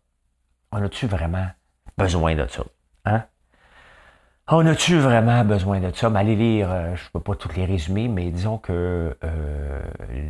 On 0.72 0.82
a-tu 0.82 1.06
vraiment 1.06 1.48
besoin 1.98 2.34
de 2.34 2.46
ça? 2.46 2.64
Hein? 3.04 3.24
On 4.48 4.64
a-tu 4.66 4.98
vraiment 4.98 5.44
besoin 5.44 5.80
de 5.80 5.94
ça? 5.94 6.10
Mais 6.10 6.20
allez 6.20 6.36
lire, 6.36 6.70
euh, 6.70 6.96
je 6.96 7.04
ne 7.04 7.08
peux 7.12 7.20
pas 7.20 7.34
toutes 7.34 7.56
les 7.56 7.64
résumer, 7.64 8.08
mais 8.08 8.30
disons 8.30 8.58
que 8.58 9.16
euh, 9.22 9.82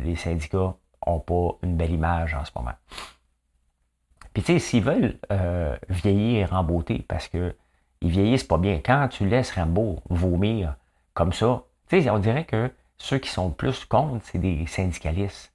les 0.03 0.15
syndicats 0.15 0.75
n'ont 1.05 1.19
pas 1.19 1.57
une 1.63 1.77
belle 1.77 1.91
image 1.91 2.33
en 2.33 2.43
ce 2.43 2.51
moment. 2.55 2.73
Puis 4.33 4.43
tu 4.43 4.53
sais, 4.53 4.59
s'ils 4.59 4.83
veulent 4.83 5.17
vieillir 5.87 6.51
en 6.53 6.63
beauté, 6.63 7.05
parce 7.07 7.29
que 7.29 7.55
ils 8.01 8.09
vieillissent 8.09 8.43
pas 8.43 8.57
bien, 8.57 8.81
quand 8.85 9.07
tu 9.07 9.25
laisses 9.25 9.51
Rambo 9.51 10.01
vomir 10.09 10.75
comme 11.13 11.31
ça, 11.31 11.63
tu 11.87 12.01
sais, 12.01 12.09
on 12.09 12.19
dirait 12.19 12.43
que 12.43 12.69
ceux 12.97 13.17
qui 13.17 13.29
sont 13.29 13.49
plus 13.49 13.85
contre, 13.85 14.25
c'est 14.25 14.37
des 14.37 14.65
syndicalistes. 14.65 15.54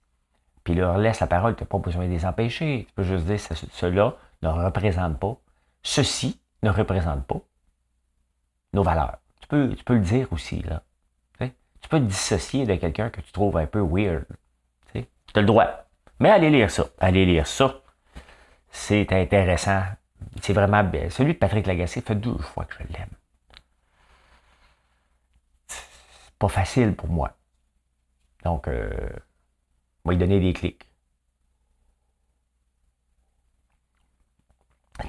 Puis 0.64 0.74
leur 0.74 0.98
laisse 0.98 1.20
la 1.20 1.26
parole, 1.26 1.56
tu 1.56 1.62
n'as 1.62 1.68
pas 1.68 1.78
besoin 1.78 2.06
de 2.06 2.10
les 2.10 2.26
empêcher. 2.26 2.84
Tu 2.88 2.94
peux 2.94 3.02
juste 3.02 3.24
dire, 3.24 3.40
ceux-là 3.72 4.16
ne 4.42 4.48
représentent 4.48 5.18
pas, 5.18 5.36
ceci 5.82 6.40
ne 6.62 6.70
représente 6.70 7.26
pas 7.26 7.40
nos 8.72 8.82
valeurs. 8.82 9.18
Tu 9.40 9.48
peux, 9.48 9.74
tu 9.74 9.84
peux 9.84 9.94
le 9.94 10.00
dire 10.00 10.32
aussi, 10.32 10.62
là. 10.62 10.82
Tu 11.80 11.88
peux 11.88 11.98
te 11.98 12.04
dissocier 12.04 12.66
de 12.66 12.74
quelqu'un 12.74 13.10
que 13.10 13.20
tu 13.20 13.32
trouves 13.32 13.56
un 13.56 13.66
peu 13.66 13.80
weird. 13.80 14.26
Tu 14.92 15.06
as 15.34 15.40
le 15.40 15.46
droit. 15.46 15.86
Mais 16.18 16.30
allez 16.30 16.50
lire 16.50 16.70
ça. 16.70 16.84
Allez 16.98 17.24
lire 17.24 17.46
ça. 17.46 17.80
C'est 18.70 19.12
intéressant. 19.12 19.82
C'est 20.42 20.52
vraiment 20.52 20.84
bien. 20.84 21.08
Celui 21.08 21.34
de 21.34 21.38
Patrick 21.38 21.66
Lagacé 21.66 22.00
fait 22.00 22.14
deux 22.14 22.36
fois 22.36 22.64
que 22.64 22.74
je 22.74 22.92
l'aime. 22.92 23.08
C'est 25.66 26.34
pas 26.38 26.48
facile 26.48 26.94
pour 26.94 27.08
moi. 27.08 27.32
Donc, 28.44 28.68
euh, 28.68 28.90
on 30.04 30.10
va 30.10 30.12
lui 30.14 30.18
donner 30.18 30.40
des 30.40 30.52
clics. 30.52 30.86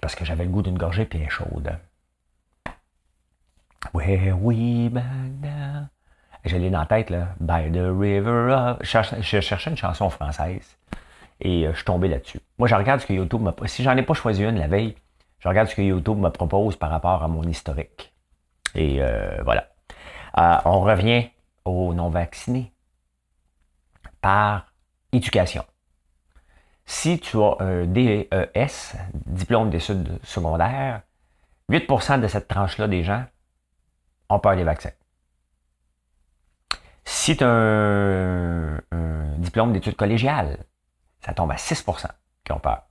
Parce 0.01 0.15
que 0.15 0.23
j'avais 0.23 0.45
le 0.45 0.49
goût 0.49 0.61
d'une 0.61 0.77
gorgée 0.77 1.05
bien 1.05 1.27
chaude. 1.27 1.77
Where 3.93 4.37
we 4.41 4.89
back 4.89 5.41
down. 5.41 5.89
Je 6.45 6.57
l'ai 6.57 6.69
dans 6.69 6.79
la 6.79 6.85
tête, 6.85 7.09
là. 7.09 7.35
By 7.39 7.71
the 7.71 7.91
river. 7.91 8.75
Je 8.81 9.41
cherchais 9.41 9.69
une 9.69 9.77
chanson 9.77 10.09
française. 10.09 10.77
Et 11.41 11.67
euh, 11.67 11.71
je 11.71 11.77
suis 11.77 11.85
tombé 11.85 12.07
là-dessus. 12.07 12.39
Moi, 12.57 12.67
je 12.67 12.75
regarde 12.75 13.01
ce 13.01 13.05
que 13.07 13.13
YouTube 13.13 13.41
m'a... 13.41 13.53
Si 13.65 13.83
j'en 13.83 13.97
ai 13.97 14.03
pas 14.03 14.13
choisi 14.13 14.43
une 14.43 14.57
la 14.57 14.67
veille, 14.67 14.95
je 15.39 15.47
regarde 15.47 15.67
ce 15.67 15.75
que 15.75 15.81
YouTube 15.81 16.17
me 16.17 16.29
propose 16.29 16.75
par 16.75 16.89
rapport 16.89 17.23
à 17.23 17.27
mon 17.27 17.43
historique. 17.43 18.13
Et 18.75 19.01
euh, 19.01 19.41
voilà. 19.43 19.67
Euh, 20.37 20.57
on 20.65 20.81
revient 20.81 21.29
aux 21.65 21.93
non-vaccinés 21.93 22.71
par 24.21 24.70
éducation. 25.11 25.65
Si 26.85 27.19
tu 27.19 27.37
as 27.37 27.55
un 27.59 27.85
DES, 27.85 28.95
diplôme 29.25 29.69
d'études 29.69 30.19
secondaires, 30.23 31.01
8% 31.69 32.19
de 32.19 32.27
cette 32.27 32.47
tranche-là 32.47 32.87
des 32.87 33.03
gens 33.03 33.25
ont 34.29 34.39
peur 34.39 34.55
des 34.55 34.63
vaccins. 34.63 34.91
Si 37.05 37.37
tu 37.37 37.43
as 37.43 37.47
un, 37.47 38.81
diplôme 39.37 39.73
d'études 39.73 39.95
collégiales, 39.95 40.65
ça 41.21 41.33
tombe 41.33 41.51
à 41.51 41.55
6% 41.55 42.07
qui 42.43 42.51
ont 42.51 42.59
peur. 42.59 42.83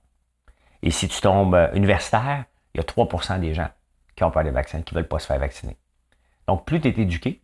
Et 0.81 0.91
si 0.91 1.07
tu 1.07 1.21
tombes 1.21 1.69
universitaire, 1.73 2.45
il 2.73 2.77
y 2.77 2.81
a 2.81 2.83
3% 2.83 3.39
des 3.39 3.53
gens 3.53 3.69
qui 4.15 4.23
ont 4.23 4.31
peur 4.31 4.43
des 4.43 4.51
vaccins, 4.51 4.81
qui 4.81 4.93
ne 4.93 4.99
veulent 4.99 5.07
pas 5.07 5.19
se 5.19 5.27
faire 5.27 5.39
vacciner. 5.39 5.77
Donc, 6.47 6.65
plus 6.65 6.81
tu 6.81 6.87
es 6.87 7.01
éduqué, 7.01 7.43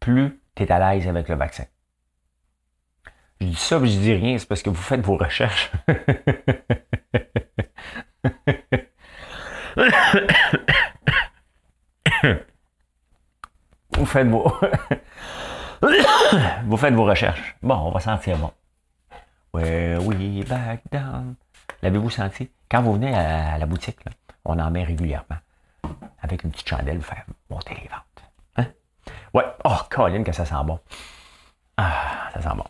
plus 0.00 0.42
tu 0.54 0.62
es 0.62 0.72
à 0.72 0.78
l'aise 0.78 1.06
avec 1.08 1.28
le 1.28 1.36
vaccin. 1.36 1.64
Je 3.44 3.50
dis 3.50 3.56
ça, 3.56 3.78
je 3.78 3.84
dis 3.84 4.14
rien, 4.14 4.38
c'est 4.38 4.48
parce 4.48 4.62
que 4.62 4.70
vous 4.70 4.82
faites 4.82 5.02
vos 5.02 5.18
recherches. 5.18 5.70
vous 13.92 14.06
faites 14.06 14.28
vos... 14.28 14.50
vous 16.64 16.76
faites 16.78 16.94
vos 16.94 17.04
recherches. 17.04 17.54
Bon, 17.62 17.74
on 17.74 17.90
va 17.90 18.00
sentir 18.00 18.38
bon. 18.38 18.50
Where 19.52 20.00
we 20.00 20.42
back 20.48 20.80
down. 20.90 21.34
L'avez-vous 21.82 22.08
senti? 22.08 22.48
Quand 22.70 22.80
vous 22.80 22.94
venez 22.94 23.14
à 23.14 23.58
la 23.58 23.66
boutique, 23.66 23.98
on 24.46 24.58
en 24.58 24.70
met 24.70 24.84
régulièrement. 24.84 25.36
Avec 26.22 26.44
une 26.44 26.50
petite 26.50 26.70
chandelle, 26.70 26.96
pour 26.96 27.08
faire 27.08 27.26
monter 27.50 27.74
les 27.74 27.88
ventes. 27.88 28.24
Hein? 28.56 28.68
Ouais. 29.34 29.44
Oh, 29.64 29.76
Colin, 29.90 30.22
que 30.24 30.32
ça 30.32 30.46
sent 30.46 30.54
bon. 30.64 30.80
Ah, 31.76 32.30
ça 32.32 32.40
sent 32.40 32.56
bon. 32.56 32.64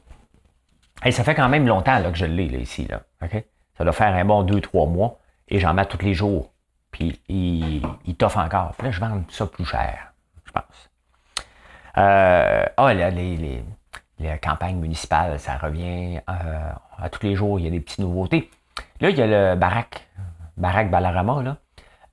Ça 1.11 1.25
fait 1.25 1.35
quand 1.35 1.49
même 1.49 1.67
longtemps 1.67 1.99
là, 1.99 2.11
que 2.11 2.17
je 2.17 2.25
l'ai 2.25 2.49
là, 2.49 2.59
ici. 2.59 2.87
Là. 2.87 3.03
OK? 3.23 3.45
Ça 3.77 3.85
doit 3.85 3.93
faire 3.93 4.15
un 4.15 4.25
bon 4.25 4.45
2-3 4.45 4.91
mois. 4.91 5.19
Et 5.49 5.59
j'en 5.59 5.75
mets 5.75 5.87
tous 5.87 6.03
les 6.03 6.15
jours. 6.15 6.53
Puis 6.91 7.21
il, 7.29 7.83
il 8.07 8.17
encore. 8.21 8.73
Puis 8.79 8.87
là, 8.87 8.91
je 8.91 9.01
vends 9.01 9.23
ça 9.29 9.47
plus 9.47 9.65
cher, 9.65 10.13
je 10.45 10.53
pense. 10.53 10.91
Euh, 11.99 12.65
ah, 12.77 12.95
les, 12.95 13.11
les, 14.19 14.39
campagnes 14.39 14.79
municipales, 14.79 15.39
ça 15.39 15.57
revient 15.59 16.21
euh, 16.29 16.71
à 16.99 17.09
tous 17.11 17.25
les 17.25 17.35
jours. 17.35 17.59
Il 17.59 17.65
y 17.65 17.69
a 17.69 17.71
des 17.71 17.81
petites 17.81 17.99
nouveautés. 17.99 18.51
Là, 19.01 19.11
il 19.11 19.19
y 19.19 19.23
a 19.23 19.27
le 19.27 19.57
Barack, 19.57 20.09
Barack 20.57 20.91
Balarama, 20.91 21.43
là. 21.43 21.57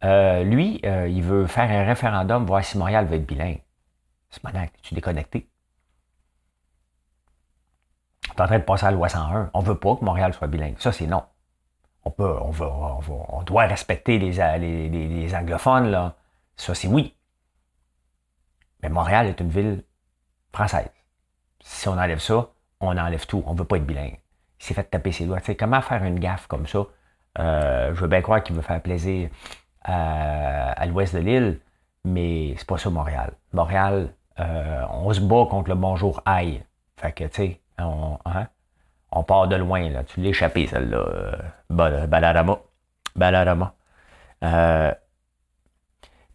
Euh, 0.04 0.44
lui, 0.44 0.82
il 0.84 1.22
veut 1.22 1.46
faire 1.46 1.70
un 1.70 1.86
référendum, 1.86 2.46
voir 2.46 2.64
si 2.64 2.78
Montréal 2.78 3.06
va 3.06 3.18
être 3.18 3.26
bilingue. 3.28 3.62
C'est 4.32 4.44
maintenant 4.44 4.66
tu 4.82 4.96
déconnecté? 4.96 5.48
Es 8.38 8.42
en 8.42 8.46
train 8.46 8.60
de 8.60 8.64
passer 8.64 8.86
à 8.86 8.92
la 8.92 8.98
loi 8.98 9.10
101. 9.10 9.52
On 9.54 9.62
ne 9.62 9.66
veut 9.66 9.78
pas 9.78 9.96
que 9.96 10.06
Montréal 10.06 10.34
soit 10.34 10.48
bilingue. 10.48 10.76
Ça, 10.80 10.92
c'est 10.92 11.08
non. 11.08 11.24
On 12.04 12.12
peut, 12.12 12.36
on, 12.42 12.50
veut, 12.50 12.68
on, 12.68 13.44
doit 13.44 13.66
respecter 13.66 14.18
les, 14.18 14.32
les, 14.90 15.36
anglophones, 15.36 15.92
là. 15.92 16.16
Ça, 16.56 16.74
c'est 16.74 16.88
oui. 16.88 17.16
Mais 18.82 18.90
Montréal 18.90 19.28
est 19.28 19.40
une 19.40 19.50
ville 19.50 19.84
française. 20.52 20.90
Si 21.60 21.88
on 21.88 21.94
enlève 21.94 22.20
ça, 22.20 22.50
on 22.80 22.98
enlève 22.98 23.26
tout. 23.28 23.44
On 23.46 23.54
ne 23.54 23.60
veut 23.60 23.66
pas 23.66 23.78
être 23.78 23.86
bilingue. 23.86 24.18
Il 24.60 24.66
s'est 24.66 24.74
fait 24.74 24.84
taper 24.84 25.12
ses 25.12 25.26
doigts. 25.26 25.40
Comment 25.58 25.82
faire 25.82 26.04
une 26.04 26.20
gaffe 26.20 26.48
comme 26.48 26.66
ça? 26.66 26.86
Euh, 27.40 27.94
je 27.94 28.02
veux 28.02 28.08
bien 28.08 28.22
croire 28.22 28.44
qu'il 28.44 28.56
veut 28.56 28.62
faire 28.62 28.82
plaisir 28.82 29.30
à, 29.84 30.86
l'ouest 30.86 31.16
de 31.16 31.20
l'île, 31.20 31.60
mais 32.04 32.56
c'est 32.58 32.68
pas 32.68 32.78
ça 32.78 32.90
Montréal. 32.90 33.34
Montréal, 33.54 34.14
euh, 34.40 34.86
on 34.92 35.12
se 35.14 35.22
bat 35.22 35.46
contre 35.50 35.70
le 35.70 35.76
bonjour 35.76 36.22
aïe. 36.26 36.64
Fait 36.98 37.12
que, 37.12 37.24
tu 37.26 37.30
sais, 37.34 37.61
on, 37.80 38.18
hein, 38.26 38.48
on, 39.12 39.24
part 39.24 39.48
de 39.48 39.56
loin, 39.56 39.90
là. 39.90 40.04
Tu 40.04 40.22
l'as 40.22 40.30
échappé, 40.30 40.68
celle-là. 40.68 40.98
Euh, 40.98 42.08
Balarama. 42.08 42.60
Balarama. 43.16 43.76
Euh, 44.44 44.94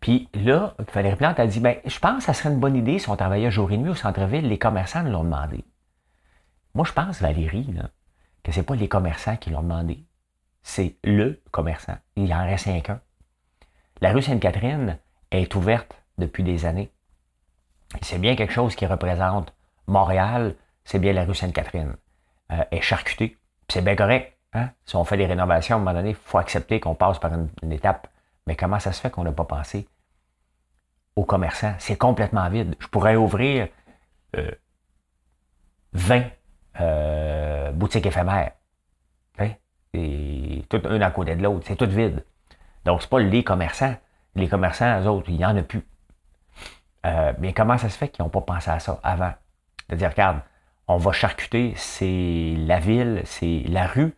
puis 0.01 0.29
là, 0.35 0.75
Valérie 0.93 1.17
Plante 1.17 1.41
a 1.41 1.47
dit, 1.47 1.61
ben, 1.61 1.79
je 1.85 1.99
pense 1.99 2.19
que 2.19 2.25
ça 2.25 2.35
serait 2.35 2.51
une 2.51 2.61
bonne 2.61 2.77
idée 2.77 2.99
si 2.99 3.09
on 3.09 3.17
travaillait 3.17 3.51
jour 3.51 3.73
et 3.73 3.77
nuit 3.77 3.91
au 3.91 3.95
centre-ville. 3.95 4.49
Les 4.49 4.59
commerçants 4.59 5.03
nous 5.03 5.11
l'ont 5.11 5.25
demandé. 5.25 5.65
Moi, 6.75 6.85
je 6.85 6.93
pense, 6.93 7.21
Valérie, 7.21 7.75
que 8.43 8.53
c'est 8.53 8.63
pas 8.63 8.77
les 8.77 8.89
commerçants 8.89 9.37
qui 9.37 9.51
l'ont 9.51 9.63
demandé. 9.63 10.05
C'est 10.63 10.97
le 11.03 11.43
commerçant. 11.51 11.97
Il 12.17 12.33
en 12.33 12.45
reste 12.45 12.69
qu'un. 12.83 13.01
La 14.01 14.13
rue 14.13 14.23
Sainte-Catherine 14.23 14.99
est 15.31 15.55
ouverte 15.55 16.03
depuis 16.19 16.45
des 16.45 16.67
années. 16.67 16.93
C'est 18.03 18.19
bien 18.19 18.37
quelque 18.37 18.53
chose 18.53 18.77
qui 18.77 18.87
représente 18.87 19.55
Montréal, 19.87 20.55
c'est 20.87 20.99
bien 20.99 21.13
la 21.13 21.27
rue 21.27 21.35
Sainte-Catherine. 21.35 21.95
Euh, 22.53 22.65
est 22.71 22.81
charcutée. 22.81 23.37
C'est 23.69 23.83
bien 23.83 23.97
correct. 23.97 24.39
Hein? 24.55 24.71
Si 24.87 24.97
on 24.97 25.05
fait 25.05 25.19
des 25.19 25.27
rénovations, 25.27 25.77
à 25.77 25.79
un 25.79 25.83
moment 25.83 25.93
donné, 25.93 26.11
il 26.11 26.15
faut 26.15 26.39
accepter 26.39 26.81
qu'on 26.81 26.95
passe 26.95 27.19
par 27.19 27.33
une 27.35 27.73
étape 27.73 28.09
mais 28.47 28.57
comment 28.57 28.79
ça 28.79 28.93
se 28.93 29.01
fait 29.01 29.11
qu'on 29.11 29.25
n'a 29.25 29.33
pas 29.33 29.45
pensé 29.45 29.89
aux 31.17 31.25
commerçants? 31.25 31.75
C'est 31.79 31.97
complètement 31.97 32.49
vide. 32.49 32.77
Je 32.79 32.87
pourrais 32.87 33.17
ouvrir 33.17 33.69
20 35.93 36.17
euh, 36.17 36.23
euh, 36.81 37.73
boutiques 37.73 38.07
éphémères. 38.07 38.53
Hein? 39.39 39.51
Et 39.93 40.65
tout 40.69 40.81
un 40.85 41.01
à 41.01 41.11
côté 41.11 41.35
de 41.35 41.43
l'autre. 41.43 41.65
C'est 41.67 41.77
tout 41.77 41.89
vide. 41.89 42.25
Donc, 42.85 43.03
c'est 43.03 43.11
pas 43.11 43.19
les 43.19 43.43
commerçants. 43.43 43.97
Les 44.37 44.49
commerçants, 44.49 45.01
eux 45.01 45.09
autres, 45.09 45.29
il 45.29 45.39
n'y 45.39 45.45
en 45.45 45.57
a 45.57 45.63
plus. 45.63 45.85
Euh, 47.05 47.33
mais 47.39 47.53
comment 47.53 47.79
ça 47.79 47.89
se 47.89 47.97
fait 47.97 48.09
qu'ils 48.09 48.23
n'ont 48.25 48.29
pas 48.29 48.43
pensé 48.43 48.71
à 48.71 48.79
ça 48.79 49.01
avant? 49.03 49.33
C'est-à-dire, 49.87 50.11
regarde, 50.11 50.41
on 50.89 50.99
va 50.99 51.13
charcuter, 51.13 51.75
c'est 51.77 52.55
la 52.59 52.79
ville, 52.79 53.23
c'est 53.25 53.65
la 53.67 53.87
rue 53.87 54.15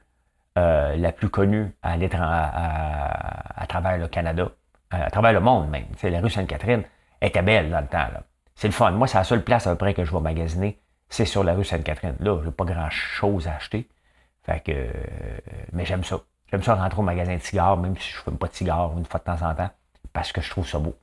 euh, 0.59 0.97
la 0.97 1.13
plus 1.13 1.31
connue 1.31 1.73
à, 1.83 1.95
à, 1.95 3.63
à, 3.63 3.67
travers 3.67 3.97
le 3.97 4.09
Canada, 4.09 4.51
euh, 4.93 5.07
à 5.07 5.11
travers 5.11 5.33
le 5.33 5.41
monde 5.41 5.71
même. 5.71 5.87
C'est 5.97 6.11
la 6.11 6.21
rue 6.21 6.31
Sainte-Catherine 6.31 6.83
était 7.23 7.43
belle 7.43 7.71
dans 7.71 7.81
le 7.81 7.87
temps. 7.87 8.09
C'est 8.55 8.69
le 8.69 8.73
fun. 8.73 8.91
Moi, 8.91 9.07
c'est 9.07 9.19
la 9.19 9.25
seule 9.25 9.45
place 9.45 9.67
à 9.67 9.71
peu 9.71 9.77
près 9.77 9.95
que 9.95 10.05
je 10.05 10.13
vais 10.13 10.21
magasiner, 10.21 10.79
c'est 11.09 11.25
sur 11.25 11.45
la 11.45 11.55
rue 11.55 11.65
Sainte-Catherine. 11.65 12.17
Là, 12.21 12.41
j'ai 12.45 12.51
pas 12.51 12.65
grand-chose 12.65 13.47
à 13.49 13.55
acheter. 13.55 13.89
Fait 14.43 14.61
que, 14.61 14.73
euh, 14.73 14.93
mais 15.73 15.85
j'aime 15.85 16.05
ça. 16.05 16.21
J'aime 16.51 16.63
ça 16.63 16.75
rentrer 16.75 16.99
au 16.99 17.03
magasin 17.03 17.37
de 17.37 17.41
cigares, 17.41 17.77
même 17.77 17.97
si 17.97 18.11
je 18.11 18.19
ne 18.19 18.23
fume 18.23 18.39
pas 18.39 18.49
de 18.49 18.55
cigares 18.55 18.97
une 18.97 19.05
fois 19.05 19.21
de 19.21 19.25
temps 19.25 19.47
en 19.47 19.55
temps, 19.55 19.71
parce 20.13 20.33
que 20.33 20.41
je 20.41 20.51
trouve 20.51 20.67
ça 20.67 20.79
beau. 20.79 20.97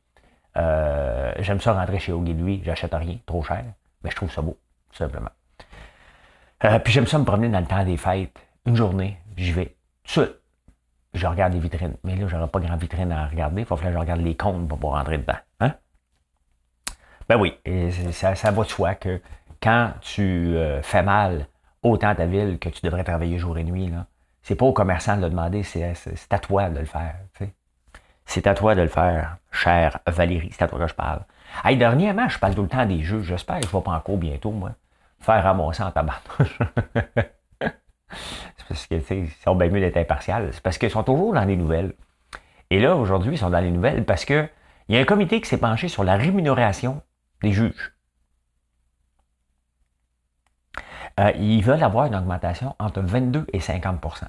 j'aime 0.55 1.61
ça 1.61 1.73
rentrer 1.73 1.99
chez 1.99 2.11
Ogilvy, 2.11 2.61
j'achète 2.63 2.93
rien, 2.93 3.17
trop 3.27 3.43
cher, 3.43 3.63
mais 4.03 4.09
je 4.09 4.15
trouve 4.15 4.31
ça 4.31 4.41
beau, 4.41 4.57
tout 4.89 4.97
simplement. 4.97 5.29
Puis 6.59 6.93
j'aime 6.93 7.07
ça 7.07 7.17
me 7.17 7.25
promener 7.25 7.49
dans 7.49 7.59
le 7.59 7.65
temps 7.65 7.83
des 7.83 7.97
fêtes, 7.97 8.39
une 8.65 8.75
journée, 8.75 9.17
j'y 9.37 9.51
vais 9.51 9.75
tout. 10.03 10.27
Je 11.13 11.27
regarde 11.27 11.53
les 11.53 11.59
vitrines. 11.59 11.95
Mais 12.03 12.15
là, 12.15 12.27
j'aurais 12.27 12.47
pas 12.47 12.59
grand 12.59 12.75
vitrine 12.75 13.11
à 13.11 13.27
regarder. 13.27 13.61
Il 13.61 13.65
faut 13.65 13.77
que 13.77 13.89
je 13.89 13.97
regarde 13.97 14.21
les 14.21 14.35
comptes 14.35 14.67
pour 14.67 14.77
pouvoir 14.77 14.99
rentrer 14.99 15.17
dedans. 15.17 15.37
Hein? 15.61 15.73
Ben 17.29 17.37
oui, 17.37 17.53
ça, 18.11 18.35
ça 18.35 18.51
va 18.51 18.63
de 18.63 18.69
soi 18.69 18.95
que 18.95 19.21
quand 19.61 19.93
tu 20.01 20.21
euh, 20.57 20.81
fais 20.81 21.01
mal 21.01 21.47
autant 21.81 22.13
ta 22.13 22.25
ville 22.25 22.59
que 22.59 22.69
tu 22.69 22.81
devrais 22.83 23.03
travailler 23.03 23.37
jour 23.37 23.57
et 23.57 23.63
nuit, 23.63 23.87
là, 23.87 24.07
c'est 24.43 24.55
pas 24.55 24.65
au 24.65 24.73
commerçant 24.73 25.17
de 25.17 25.23
le 25.23 25.29
demander, 25.29 25.63
c'est, 25.63 25.83
à 26.29 26.39
toi 26.39 26.69
de 26.69 26.79
le 26.79 26.85
faire. 26.85 27.15
C'est 28.25 28.47
à 28.47 28.53
toi 28.53 28.75
de 28.75 28.81
le 28.81 28.87
faire, 28.87 29.37
chère 29.51 29.99
Valérie, 30.07 30.49
c'est 30.51 30.63
à 30.63 30.67
toi 30.67 30.79
que 30.79 30.87
je 30.87 30.93
parle. 30.93 31.21
Hey, 31.63 31.77
dernièrement, 31.77 32.27
je 32.27 32.37
parle 32.37 32.55
tout 32.55 32.63
le 32.63 32.67
temps 32.67 32.85
des 32.85 33.01
jeux. 33.01 33.21
J'espère 33.21 33.59
que 33.59 33.67
je 33.67 33.71
vais 33.75 33.83
pas 33.83 33.91
encore 33.91 34.17
bientôt, 34.17 34.51
moi, 34.51 34.71
faire 35.19 35.43
ramasser 35.43 35.83
en 35.83 35.91
tabac. 35.91 36.21
C'est 38.57 38.67
parce 38.67 38.87
qu'ils 38.87 39.29
sont 39.43 39.55
bien 39.55 39.69
mieux 39.69 39.79
d'être 39.79 39.97
impartial. 39.97 40.49
C'est 40.51 40.61
parce 40.61 40.77
qu'ils 40.77 40.89
sont 40.89 41.03
toujours 41.03 41.33
dans 41.33 41.45
les 41.45 41.55
nouvelles. 41.55 41.93
Et 42.69 42.79
là, 42.79 42.95
aujourd'hui, 42.95 43.33
ils 43.33 43.37
sont 43.37 43.49
dans 43.49 43.59
les 43.59 43.71
nouvelles 43.71 44.05
parce 44.05 44.25
qu'il 44.25 44.49
y 44.89 44.97
a 44.97 44.99
un 44.99 45.05
comité 45.05 45.39
qui 45.41 45.47
s'est 45.47 45.59
penché 45.59 45.87
sur 45.87 46.03
la 46.03 46.15
rémunération 46.15 47.01
des 47.41 47.51
juges. 47.51 47.93
Euh, 51.19 51.31
ils 51.37 51.61
veulent 51.61 51.83
avoir 51.83 52.07
une 52.07 52.15
augmentation 52.15 52.75
entre 52.79 53.01
22 53.01 53.45
et 53.53 53.59
50% 53.59 54.25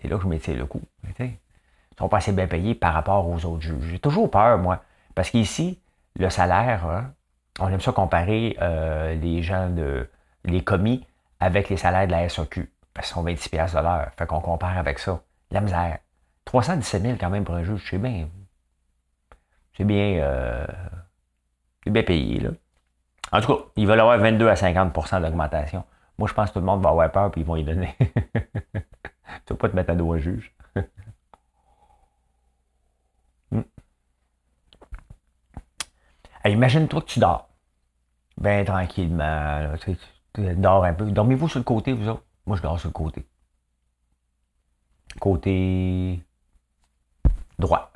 C'est 0.00 0.08
là 0.08 0.16
que 0.16 0.22
je 0.22 0.28
m'étire 0.28 0.56
le 0.56 0.66
coup. 0.66 0.82
Ils 1.20 1.36
sont 1.98 2.08
pas 2.08 2.16
assez 2.16 2.32
bien 2.32 2.48
payés 2.48 2.74
par 2.74 2.94
rapport 2.94 3.28
aux 3.28 3.44
autres 3.44 3.60
juges. 3.60 3.84
J'ai 3.90 3.98
toujours 3.98 4.30
peur, 4.30 4.58
moi, 4.58 4.82
parce 5.14 5.30
qu'ici, 5.30 5.80
le 6.16 6.30
salaire, 6.30 6.86
hein, 6.86 7.14
on 7.60 7.68
aime 7.68 7.80
ça 7.80 7.92
comparer 7.92 8.56
euh, 8.60 9.14
les 9.14 9.42
gens 9.42 9.68
de 9.68 10.08
les 10.44 10.62
commis 10.62 11.06
avec 11.40 11.68
les 11.68 11.76
salaires 11.76 12.06
de 12.06 12.12
la 12.12 12.28
SOQ. 12.28 12.72
Parce 12.94 13.08
qu'ils 13.08 13.14
sont 13.14 13.22
26 13.22 13.50
de 13.50 13.82
l'heure. 13.82 14.10
Fait 14.16 14.26
qu'on 14.26 14.40
compare 14.40 14.76
avec 14.76 14.98
ça. 14.98 15.22
La 15.50 15.60
misère. 15.60 15.98
317 16.44 17.02
000 17.02 17.16
quand 17.20 17.30
même 17.30 17.44
pour 17.44 17.54
un 17.54 17.62
juge, 17.62 17.86
c'est 17.88 17.98
bien. 17.98 18.28
C'est 19.76 19.84
bien. 19.84 20.18
Euh, 20.20 20.66
c'est 21.84 21.90
bien 21.90 22.02
payé, 22.02 22.40
là. 22.40 22.50
En 23.32 23.40
tout 23.40 23.54
cas, 23.54 23.62
ils 23.76 23.86
veulent 23.86 24.00
avoir 24.00 24.18
22 24.18 24.48
à 24.48 24.54
50% 24.54 25.22
d'augmentation. 25.22 25.84
Moi, 26.18 26.28
je 26.28 26.34
pense 26.34 26.50
que 26.50 26.54
tout 26.54 26.60
le 26.60 26.66
monde 26.66 26.82
va 26.82 26.90
avoir 26.90 27.10
peur 27.10 27.30
puis 27.30 27.40
ils 27.40 27.46
vont 27.46 27.56
y 27.56 27.64
donner. 27.64 27.96
tu 27.98 28.08
ne 28.74 28.80
vas 29.50 29.56
pas 29.56 29.68
te 29.68 29.76
mettre 29.76 29.90
à 29.90 29.94
dos 29.94 30.12
un 30.12 30.18
juge. 30.18 30.54
Hmm. 33.50 33.60
Imagine-toi 36.44 37.00
que 37.00 37.06
tu 37.06 37.20
dors. 37.20 37.48
Bien 38.36 38.64
tranquillement. 38.64 39.76
tu, 39.84 39.96
dors 40.56 40.84
un 40.84 40.94
peu. 40.94 41.10
Dormez-vous 41.10 41.48
sur 41.48 41.58
le 41.58 41.64
côté, 41.64 41.92
vous 41.92 42.08
autres? 42.08 42.24
Moi, 42.46 42.56
je 42.56 42.62
dors 42.62 42.78
sur 42.78 42.88
le 42.88 42.92
côté. 42.92 43.26
Côté 45.20 46.22
droit. 47.58 47.92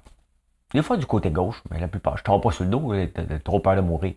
Des 0.72 0.82
fois 0.82 0.96
du 0.96 1.06
côté 1.06 1.30
gauche, 1.30 1.62
mais 1.70 1.80
la 1.80 1.88
plupart. 1.88 2.16
Je 2.16 2.30
ne 2.30 2.38
pas 2.38 2.50
sur 2.50 2.64
le 2.64 2.70
dos, 2.70 2.94
j'ai 2.94 3.40
trop 3.40 3.60
peur 3.60 3.76
de 3.76 3.80
mourir. 3.80 4.14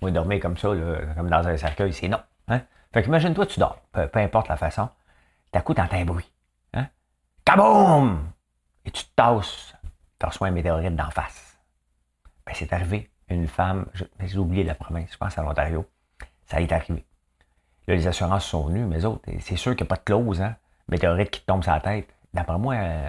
Moi, 0.00 0.10
dormir 0.10 0.40
comme 0.40 0.56
ça, 0.56 0.68
comme 1.16 1.28
dans 1.28 1.46
un 1.46 1.56
cercueil, 1.56 1.92
c'est 1.92 2.08
non. 2.08 2.20
Hein? 2.48 2.62
Fait 2.92 3.02
qu'imagine-toi, 3.02 3.46
tu 3.46 3.60
dors, 3.60 3.80
peu, 3.92 4.08
importe 4.14 4.48
la 4.48 4.56
façon. 4.56 4.88
D'un 5.52 5.60
coup, 5.60 5.74
t'entends 5.74 5.96
un 5.96 6.04
bruit. 6.04 6.30
Hein? 6.74 6.86
Kaboum! 7.44 8.30
Et 8.84 8.90
tu 8.90 9.04
te 9.04 9.10
tasses, 9.16 9.74
tu 10.18 10.26
reçois 10.26 10.48
un 10.48 10.52
météorite 10.52 10.94
d'en 10.94 11.10
face. 11.10 11.58
Ben, 12.46 12.52
c'est 12.54 12.72
arrivé. 12.72 13.10
Une 13.30 13.46
femme, 13.46 13.86
j'ai 14.20 14.38
oublié 14.38 14.64
la 14.64 14.74
province, 14.74 15.10
je 15.12 15.18
pense 15.18 15.36
à 15.36 15.42
l'Ontario. 15.42 15.86
Ça 16.46 16.60
est 16.60 16.72
arrivé 16.72 17.04
les 17.94 18.06
assurances 18.06 18.44
sont 18.44 18.66
venues, 18.66 18.84
mais 18.84 19.04
autres, 19.04 19.22
c'est 19.40 19.56
sûr 19.56 19.74
qu'il 19.74 19.84
n'y 19.84 19.88
a 19.88 19.94
pas 19.94 19.96
de 19.96 20.04
clause, 20.04 20.42
hein? 20.42 20.56
Météorite 20.88 21.30
qui 21.30 21.40
tombe 21.42 21.62
sur 21.62 21.72
la 21.72 21.80
tête. 21.80 22.08
D'après 22.34 22.58
moi, 22.58 22.74
euh, 22.74 23.08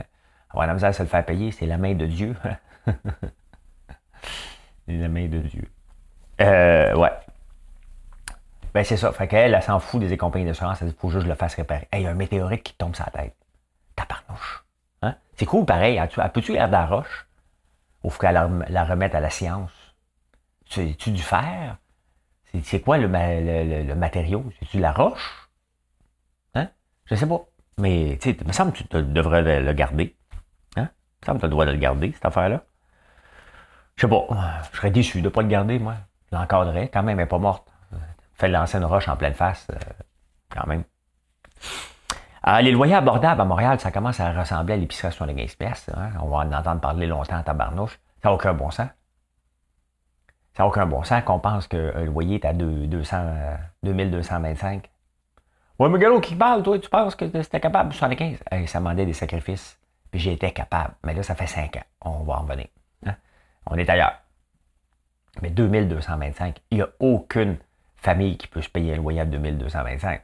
avoir 0.49 0.67
la 0.67 0.73
misère 0.73 0.89
à 0.89 0.93
se 0.93 1.03
le 1.03 1.09
faire 1.09 1.25
payer, 1.25 1.51
c'est 1.51 1.65
la 1.65 1.77
main 1.77 1.93
de 1.93 2.05
Dieu. 2.05 2.35
la 4.87 5.07
main 5.07 5.27
de 5.27 5.39
Dieu. 5.39 5.69
Euh, 6.41 6.95
ouais. 6.95 7.11
Ben, 8.73 8.83
c'est 8.83 8.97
ça. 8.97 9.11
Fait 9.11 9.27
qu'elle, 9.27 9.53
elle, 9.53 9.63
s'en 9.63 9.79
fout 9.79 10.01
des 10.01 10.17
compagnies 10.17 10.45
d'assurance. 10.45 10.81
Elle 10.81 10.89
dit, 10.89 10.95
faut 10.97 11.09
juste 11.09 11.21
que 11.21 11.25
je 11.25 11.29
le 11.29 11.35
fasse 11.35 11.55
réparer. 11.55 11.87
il 11.93 12.01
y 12.01 12.07
a 12.07 12.09
un 12.09 12.15
météorite 12.15 12.63
qui 12.63 12.73
tombe 12.73 12.95
sur 12.95 13.05
la 13.13 13.23
tête. 13.23 13.35
Taparnouche. 13.95 14.63
Hein? 15.01 15.15
C'est 15.35 15.45
cool, 15.45 15.65
pareil. 15.65 15.97
Elle 15.97 16.31
peut-tu 16.31 16.53
l'air 16.53 16.67
de 16.67 16.73
la 16.73 16.85
roche? 16.85 17.27
Ou 18.03 18.09
faut 18.09 18.19
qu'elle 18.19 18.33
la, 18.69 18.83
remette 18.83 19.15
à 19.15 19.19
la 19.19 19.29
science? 19.29 19.71
Tu 20.69 21.11
du 21.11 21.21
fer? 21.21 21.77
C'est 22.63 22.81
quoi 22.81 22.97
le, 22.97 23.07
matériau? 23.95 24.45
C'est-tu 24.59 24.79
la 24.79 24.91
roche? 24.91 25.49
Hein? 26.55 26.69
Je 27.05 27.15
sais 27.15 27.27
pas. 27.27 27.41
Mais, 27.77 28.17
tu 28.21 28.29
sais, 28.29 28.37
il 28.39 28.47
me 28.47 28.53
semble 28.53 28.71
que 28.71 28.83
tu 28.83 29.03
devrais 29.03 29.61
le 29.61 29.73
garder. 29.73 30.15
Hein? 30.75 30.89
Il 30.91 31.21
me 31.21 31.25
semble 31.25 31.37
que 31.37 31.41
tu 31.41 31.45
as 31.45 31.47
le 31.47 31.51
droit 31.51 31.65
de 31.65 31.71
le 31.71 31.77
garder, 31.77 32.11
cette 32.11 32.25
affaire-là. 32.25 32.63
Je 33.95 34.01
sais 34.01 34.07
pas. 34.07 34.27
Je 34.71 34.77
serais 34.77 34.91
déçu 34.91 35.19
de 35.19 35.25
ne 35.25 35.29
pas 35.29 35.41
le 35.41 35.47
garder, 35.47 35.79
moi. 35.79 35.95
Je 36.31 36.37
l'encadrerais. 36.37 36.89
Quand 36.89 37.03
même, 37.03 37.19
elle 37.19 37.25
n'est 37.25 37.29
pas 37.29 37.39
morte. 37.39 37.67
Fait 38.35 38.47
lancer 38.47 38.77
une 38.77 38.85
roche 38.85 39.07
en 39.07 39.17
pleine 39.17 39.33
face. 39.33 39.67
Euh, 39.71 39.75
quand 40.49 40.65
même. 40.67 40.83
Euh, 42.47 42.61
les 42.61 42.71
loyers 42.71 42.95
abordables 42.95 43.41
à 43.41 43.45
Montréal, 43.45 43.79
ça 43.79 43.91
commence 43.91 44.19
à 44.19 44.31
ressembler 44.31 44.75
à 44.75 44.77
l'épicerie 44.77 45.11
sur 45.11 45.25
les 45.25 45.35
15 45.35 45.55
pièces. 45.55 45.89
Hein? 45.93 46.11
On 46.21 46.29
va 46.29 46.37
en 46.37 46.53
entendre 46.53 46.79
parler 46.79 47.07
longtemps 47.07 47.37
à 47.37 47.43
tabarnouche. 47.43 47.99
Ça 48.23 48.29
n'a 48.29 48.35
aucun 48.35 48.53
bon 48.53 48.71
sens. 48.71 48.87
Ça 50.59 50.63
n'a 50.65 50.67
aucun 50.67 50.85
bon 50.87 51.05
sens 51.05 51.23
qu'on 51.23 51.39
pense 51.39 51.67
que 51.67 51.93
le 51.95 52.03
loyer 52.03 52.35
est 52.35 52.43
à 52.43 52.51
200, 52.51 53.17
2225. 53.81 54.89
Ouais, 55.79 55.87
mais 55.87 55.97
Gallo, 55.99 56.19
qui 56.19 56.35
parle, 56.35 56.63
toi, 56.63 56.77
tu 56.77 56.89
penses 56.89 57.15
que 57.15 57.31
c'était 57.41 57.61
capable? 57.61 57.91
De 57.91 57.93
75? 57.93 58.39
ça 58.65 58.79
demandait 58.79 59.05
des 59.05 59.13
sacrifices. 59.13 59.79
Puis 60.11 60.19
j'étais 60.19 60.51
capable. 60.51 60.95
Mais 61.05 61.13
là, 61.13 61.23
ça 61.23 61.33
fait 61.33 61.47
5 61.47 61.77
ans. 61.77 61.83
On 62.01 62.23
va 62.25 62.39
en 62.39 62.43
venir. 62.43 62.67
Hein? 63.05 63.15
On 63.67 63.77
est 63.77 63.89
ailleurs. 63.89 64.19
Mais 65.41 65.49
2225, 65.49 66.57
il 66.71 66.79
n'y 66.79 66.81
a 66.81 66.89
aucune 66.99 67.55
famille 67.95 68.37
qui 68.37 68.47
peut 68.47 68.61
se 68.61 68.67
payer 68.67 68.95
un 68.95 68.97
loyer 68.97 69.21
à 69.21 69.25
2225. 69.25 70.21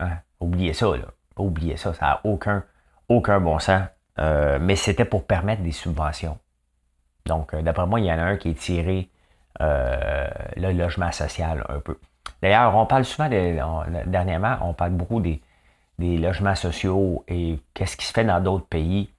Hein? 0.00 0.12
Oubliez 0.40 0.72
ça, 0.72 0.96
là. 0.96 1.08
Oubliez 1.36 1.76
ça. 1.76 1.92
Ça 1.92 2.06
n'a 2.06 2.20
aucun, 2.24 2.64
aucun 3.10 3.38
bon 3.38 3.58
sens. 3.58 3.82
Euh, 4.18 4.58
mais 4.58 4.76
c'était 4.76 5.04
pour 5.04 5.26
permettre 5.26 5.62
des 5.62 5.72
subventions. 5.72 6.38
Donc, 7.28 7.54
euh, 7.54 7.62
d'après 7.62 7.86
moi, 7.86 8.00
il 8.00 8.06
y 8.06 8.12
en 8.12 8.18
a 8.18 8.22
un 8.22 8.36
qui 8.36 8.50
est 8.50 8.58
tiré 8.58 9.08
euh, 9.60 10.28
le 10.56 10.72
logement 10.72 11.12
social 11.12 11.64
un 11.68 11.78
peu. 11.78 11.98
D'ailleurs, 12.42 12.74
on 12.76 12.86
parle 12.86 13.04
souvent, 13.04 13.28
dernièrement, 13.28 14.56
on 14.62 14.74
parle 14.74 14.92
beaucoup 14.92 15.20
des, 15.20 15.40
logements 15.98 16.54
sociaux 16.54 17.24
et 17.28 17.58
qu'est-ce 17.74 17.96
qui 17.96 18.06
se 18.06 18.12
fait 18.12 18.24
dans 18.24 18.40
d'autres 18.40 18.66
pays. 18.66 19.12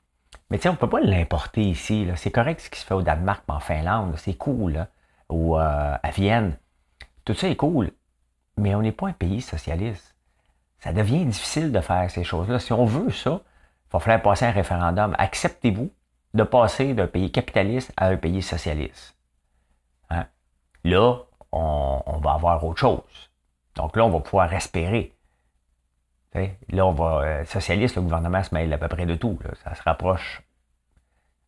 Mais 0.50 0.58
sais, 0.58 0.70
on 0.70 0.74
ne 0.74 0.78
peut 0.78 0.90
pas 0.90 1.02
l'importer 1.02 1.62
ici. 1.62 2.08
C'est 2.16 2.32
correct 2.32 2.62
ce 2.62 2.70
qui 2.70 2.80
se 2.80 2.86
fait 2.86 2.94
au 2.94 3.02
Danemark, 3.02 3.44
en 3.48 3.60
Finlande. 3.60 4.14
C'est 4.18 4.36
cool. 4.36 4.88
Ou 5.30 5.56
à 5.58 6.00
Vienne. 6.16 6.58
Tout 7.26 7.34
ça 7.34 7.48
est 7.50 7.56
cool. 7.56 7.92
Mais 8.58 8.74
on 8.76 8.82
n'est 8.82 8.92
pas 8.92 9.08
un 9.08 9.14
pays 9.14 9.42
socialiste 9.42 10.16
ça 10.80 10.94
devient 10.94 11.26
difficile 11.26 11.72
de 11.72 11.82
faire 11.82 12.10
ces 12.10 12.24
choses-là. 12.24 12.60
Si 12.60 12.74
on 12.74 12.86
veut 12.86 13.12
ça, 13.12 13.42
il 13.42 13.92
va 13.94 14.00
falloir 14.00 14.22
passer 14.22 14.46
un 14.46 14.52
référendum. 14.52 15.16
Acceptez-vous 15.18 15.92
de 16.34 16.44
passer 16.44 16.94
d'un 16.94 17.08
pays 17.08 17.32
capitaliste 17.32 17.92
à 17.98 18.08
un 18.08 18.18
pays 18.18 18.42
socialiste. 18.42 19.16
Hein? 20.10 20.26
Là, 20.84 21.18
on, 21.52 22.20
va 22.22 22.34
avoir 22.34 22.64
autre 22.64 22.80
chose. 22.80 23.32
Donc 23.76 23.96
là, 23.96 24.06
on 24.06 24.10
va 24.10 24.20
pouvoir 24.20 24.50
respirer. 24.50 25.14
là, 26.34 26.86
on 26.86 26.92
va. 26.92 27.22
Euh, 27.24 27.46
socialiste, 27.46 27.96
le 27.96 28.04
gouvernement 28.04 28.44
se 28.44 28.54
mêle 28.54 28.72
à 28.74 28.78
peu 28.78 28.88
près 28.88 29.06
de 29.06 29.16
tout. 29.16 29.40
Ça 29.64 29.74
se 29.74 29.82
rapproche. 29.84 30.44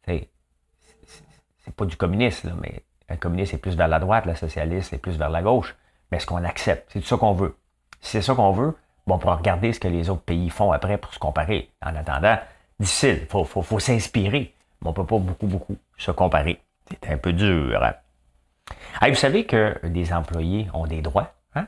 C'est 0.06 1.76
pas 1.76 1.86
du 1.86 1.96
communisme, 1.96 2.58
mais 2.60 2.84
un 3.08 3.18
communiste 3.18 3.54
est 3.54 3.60
plus 3.60 3.76
vers 3.76 3.88
la 3.88 4.00
droite, 4.00 4.26
le 4.26 4.34
socialiste 4.34 4.94
est 4.94 4.98
plus 4.98 5.18
vers 5.18 5.30
la 5.30 5.44
gauche. 5.44 5.76
Mais 6.10 6.18
est-ce 6.18 6.26
qu'on 6.26 6.44
accepte? 6.44 6.90
C'est 6.92 7.04
ça 7.04 7.18
qu'on 7.18 7.34
veut. 7.34 7.56
Si 8.02 8.12
c'est 8.12 8.22
ça 8.24 8.34
qu'on 8.34 8.52
veut, 8.52 8.76
Bon, 9.08 9.16
on 9.16 9.18
pourra 9.18 9.36
regarder 9.36 9.74
ce 9.74 9.80
que 9.80 9.88
les 9.88 10.10
autres 10.10 10.22
pays 10.22 10.50
font 10.50 10.72
après 10.72 10.98
pour 10.98 11.14
se 11.14 11.20
comparer. 11.20 11.72
En 11.82 11.96
attendant, 11.96 12.38
difficile, 12.80 13.20
il 13.22 13.28
faut, 13.28 13.80
s'inspirer, 13.80 14.54
mais 14.82 14.88
on 14.88 14.92
ne 14.92 14.96
peut 14.96 15.06
pas 15.06 15.20
beaucoup, 15.20 15.48
beaucoup 15.48 15.78
se 15.98 16.12
comparer. 16.12 16.62
C'est 16.90 17.12
un 17.12 17.18
peu 17.18 17.34
dur. 17.34 17.84
Hein? 17.84 19.10
vous 19.10 19.16
savez 19.16 19.46
que 19.46 19.80
les 19.84 20.14
employés 20.14 20.68
ont 20.74 20.88
des 20.88 21.02
droits. 21.02 21.34
Hein? 21.56 21.68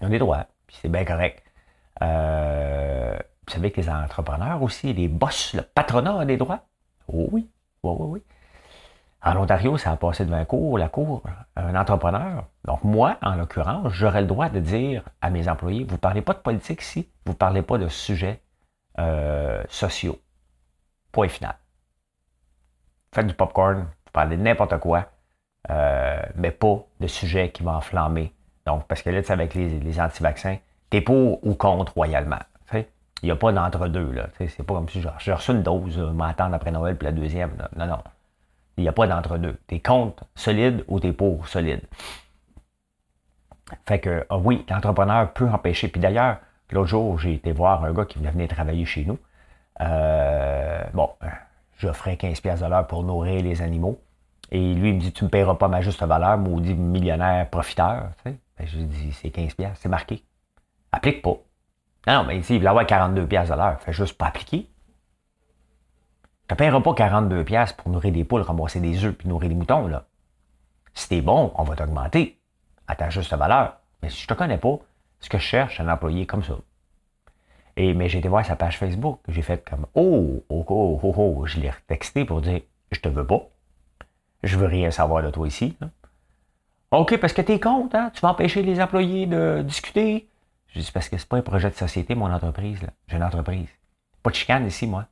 Ils 0.00 0.06
ont 0.06 0.10
des 0.10 0.18
droits, 0.18 0.46
puis 0.66 0.76
c'est 0.80 0.88
bien 0.88 1.04
correct. 1.04 1.42
Euh, 2.02 3.16
vous 3.46 3.52
savez 3.52 3.70
que 3.70 3.80
les 3.80 3.90
entrepreneurs 3.90 4.62
aussi, 4.62 4.92
les 4.92 5.08
boss, 5.08 5.54
le 5.54 5.62
patronat 5.62 6.20
a 6.20 6.24
des 6.24 6.36
droits? 6.36 6.60
Oh 7.08 7.28
oui, 7.30 7.48
oui, 7.82 7.96
oui, 7.98 8.06
oui. 8.08 8.22
En 9.24 9.36
Ontario, 9.36 9.76
ça 9.76 9.92
a 9.92 9.96
passé 9.96 10.24
devant 10.24 10.36
la 10.38 10.44
cour, 10.44 10.78
la 10.78 10.88
cour, 10.88 11.22
un 11.54 11.76
entrepreneur. 11.76 12.44
Donc 12.64 12.82
moi, 12.82 13.18
en 13.22 13.36
l'occurrence, 13.36 13.92
j'aurais 13.92 14.20
le 14.20 14.26
droit 14.26 14.48
de 14.48 14.58
dire 14.58 15.04
à 15.20 15.30
mes 15.30 15.48
employés, 15.48 15.84
vous 15.84 15.94
ne 15.94 16.00
parlez 16.00 16.22
pas 16.22 16.32
de 16.32 16.40
politique 16.40 16.82
ici, 16.82 17.08
vous 17.24 17.32
ne 17.32 17.36
parlez 17.36 17.62
pas 17.62 17.78
de 17.78 17.86
sujets 17.86 18.40
euh, 18.98 19.62
sociaux. 19.68 20.18
Point 21.12 21.28
final. 21.28 21.54
Faites 23.14 23.26
du 23.26 23.34
popcorn, 23.34 23.80
vous 23.80 24.12
parlez 24.12 24.36
de 24.36 24.42
n'importe 24.42 24.78
quoi, 24.78 25.06
euh, 25.70 26.22
mais 26.34 26.50
pas 26.50 26.84
de 26.98 27.06
sujets 27.06 27.50
qui 27.50 27.62
vont 27.62 27.72
enflammer. 27.72 28.32
Donc, 28.66 28.86
parce 28.86 29.02
que 29.02 29.10
là, 29.10 29.20
avec 29.28 29.54
les, 29.54 30.00
anti-vaccins, 30.00 30.56
t'es 30.88 31.00
pour 31.00 31.44
ou 31.46 31.54
contre 31.54 31.94
royalement. 31.94 32.38
Il 33.22 33.26
n'y 33.26 33.30
a 33.30 33.36
pas 33.36 33.52
d'entre-deux. 33.52 34.20
C'est 34.36 34.64
pas 34.64 34.74
comme 34.74 34.88
si 34.88 35.00
j'ai 35.20 35.32
reçu 35.32 35.52
une 35.52 35.62
dose, 35.62 35.96
m'attendre 35.96 36.54
après 36.54 36.72
Noël, 36.72 36.96
puis 36.96 37.06
la 37.06 37.12
deuxième. 37.12 37.52
Non, 37.76 37.86
non. 37.86 37.98
Il 38.76 38.82
n'y 38.82 38.88
a 38.88 38.92
pas 38.92 39.06
d'entre-deux. 39.06 39.56
T'es 39.68 39.78
contre 39.78 40.24
solide 40.34 40.84
ou 40.88 40.98
t'es 40.98 41.12
pour 41.12 41.46
solide. 41.46 41.82
Fait 43.86 44.00
que, 44.00 44.26
ah 44.28 44.38
oui, 44.38 44.64
l'entrepreneur 44.68 45.32
peut 45.32 45.48
empêcher. 45.48 45.86
Puis 45.86 46.00
d'ailleurs, 46.00 46.38
l'autre 46.72 46.88
jour, 46.88 47.16
j'ai 47.18 47.34
été 47.34 47.52
voir 47.52 47.84
un 47.84 47.92
gars 47.92 48.06
qui 48.06 48.18
venait 48.18 48.48
travailler 48.48 48.84
chez 48.84 49.04
nous. 49.04 49.18
Euh, 49.82 50.84
bon, 50.94 51.10
j'offrais 51.78 52.14
15$ 52.14 52.60
de 52.60 52.66
l'heure 52.66 52.86
pour 52.86 53.02
nourrir 53.02 53.42
les 53.42 53.62
animaux. 53.62 54.00
Et 54.50 54.74
lui, 54.74 54.90
il 54.90 54.94
me 54.96 55.00
dit, 55.00 55.12
tu 55.12 55.24
ne 55.24 55.28
me 55.28 55.30
paieras 55.30 55.54
pas 55.54 55.68
ma 55.68 55.80
juste 55.80 56.02
valeur, 56.02 56.38
maudit 56.38 56.74
millionnaire 56.74 57.48
profiteur. 57.48 58.10
Ben, 58.24 58.36
je 58.60 58.78
lui 58.78 58.84
dis, 58.84 59.12
c'est 59.12 59.28
15$, 59.28 59.54
c'est 59.74 59.88
marqué. 59.88 60.22
Applique 60.92 61.22
pas. 61.22 61.36
Non, 62.06 62.24
mais 62.24 62.38
ici, 62.38 62.56
il 62.56 62.60
veut 62.60 62.68
avoir 62.68 62.84
42$ 62.84 63.26
de 63.26 63.54
l'heure. 63.54 63.80
Fait 63.80 63.92
juste 63.92 64.18
pas 64.18 64.26
appliquer. 64.26 64.68
Tu 66.48 66.54
ne 66.54 66.56
paieras 66.56 66.80
pas 66.80 66.92
42$ 66.92 67.76
pour 67.76 67.90
nourrir 67.90 68.12
des 68.12 68.24
poules, 68.24 68.42
ramasser 68.42 68.80
des 68.80 69.04
œufs 69.04 69.14
puis 69.14 69.28
nourrir 69.28 69.48
des 69.48 69.54
moutons. 69.54 69.86
Là. 69.86 70.04
Si 70.92 71.08
t'es 71.08 71.22
bon, 71.22 71.52
on 71.54 71.62
va 71.62 71.76
t'augmenter 71.76 72.38
à 72.88 72.94
ta 72.94 73.08
juste 73.08 73.32
valeur. 73.32 73.78
Mais 74.02 74.10
si 74.10 74.22
je 74.22 74.26
te 74.26 74.34
connais 74.34 74.58
pas, 74.58 74.78
ce 75.20 75.30
que 75.30 75.38
je 75.38 75.44
cherche, 75.44 75.76
c'est 75.76 75.82
un 75.82 75.88
employé 75.88 76.26
comme 76.26 76.42
ça. 76.42 76.54
Et, 77.76 77.94
mais 77.94 78.08
j'ai 78.08 78.18
été 78.18 78.28
voir 78.28 78.44
sa 78.44 78.56
page 78.56 78.78
Facebook. 78.78 79.20
J'ai 79.28 79.42
fait 79.42 79.68
comme 79.68 79.86
Oh, 79.94 80.44
oh, 80.48 80.64
oh, 80.68 81.00
oh, 81.02 81.14
oh. 81.16 81.46
Je 81.46 81.60
l'ai 81.60 81.70
texté 81.86 82.24
pour 82.24 82.40
dire 82.40 82.60
Je 82.90 83.00
te 83.00 83.08
veux 83.08 83.26
pas. 83.26 83.48
Je 84.42 84.56
veux 84.56 84.66
rien 84.66 84.90
savoir 84.90 85.22
de 85.22 85.30
toi 85.30 85.46
ici. 85.46 85.76
OK, 86.90 87.16
parce 87.18 87.32
que 87.32 87.42
tu 87.42 87.52
es 87.52 87.60
contre, 87.60 87.96
hein? 87.96 88.10
tu 88.12 88.20
vas 88.20 88.30
empêcher 88.30 88.62
les 88.62 88.80
employés 88.80 89.26
de 89.26 89.62
discuter? 89.62 90.28
Je 90.68 90.80
dis 90.80 90.90
parce 90.92 91.08
que 91.08 91.16
c'est 91.16 91.28
pas 91.28 91.38
un 91.38 91.42
projet 91.42 91.70
de 91.70 91.74
société, 91.74 92.14
mon 92.14 92.30
entreprise. 92.30 92.80
J'ai 93.08 93.16
une 93.16 93.22
entreprise. 93.22 93.68
Pas 94.22 94.30
de 94.30 94.34
chicane 94.34 94.66
ici, 94.66 94.86
moi. 94.86 95.06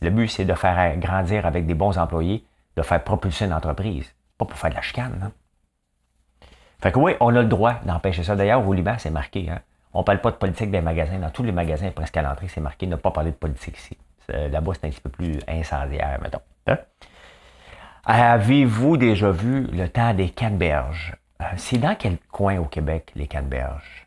Le 0.00 0.10
but, 0.10 0.28
c'est 0.28 0.44
de 0.44 0.54
faire 0.54 0.96
grandir 0.98 1.46
avec 1.46 1.66
des 1.66 1.74
bons 1.74 1.98
employés, 1.98 2.44
de 2.76 2.82
faire 2.82 3.02
propulser 3.02 3.46
une 3.46 3.52
entreprise. 3.52 4.14
Pas 4.38 4.44
pour 4.44 4.58
faire 4.58 4.70
de 4.70 4.76
la 4.76 4.82
chicane. 4.82 5.30
Fait 6.82 6.92
que 6.92 6.98
oui, 6.98 7.12
on 7.20 7.34
a 7.36 7.42
le 7.42 7.48
droit 7.48 7.74
d'empêcher 7.84 8.22
ça. 8.22 8.36
D'ailleurs, 8.36 8.66
au 8.66 8.72
Liban, 8.72 8.94
c'est 8.98 9.10
marqué. 9.10 9.50
Hein? 9.50 9.60
On 9.92 10.00
ne 10.00 10.04
parle 10.04 10.20
pas 10.20 10.30
de 10.30 10.36
politique 10.36 10.70
des 10.70 10.80
magasins. 10.80 11.18
Dans 11.18 11.30
tous 11.30 11.42
les 11.42 11.52
magasins, 11.52 11.90
presque 11.90 12.16
à 12.16 12.22
l'entrée, 12.22 12.48
c'est 12.48 12.60
marqué 12.60 12.86
ne 12.86 12.96
pas 12.96 13.10
parler 13.10 13.32
de 13.32 13.36
politique 13.36 13.76
ici. 13.76 13.96
Là-bas, 14.28 14.72
c'est 14.74 14.86
un 14.86 14.90
petit 14.90 15.00
peu 15.00 15.10
plus 15.10 15.38
incendiaire, 15.48 16.18
mettons. 16.22 16.40
Hein? 16.66 16.78
Avez-vous 18.04 18.96
déjà 18.96 19.30
vu 19.30 19.66
le 19.66 19.88
temps 19.88 20.14
des 20.14 20.30
canneberges? 20.30 21.16
Euh, 21.42 21.44
c'est 21.56 21.78
dans 21.78 21.94
quel 21.96 22.18
coin 22.30 22.58
au 22.58 22.64
Québec, 22.64 23.12
les 23.14 23.26
canneberges? 23.26 24.06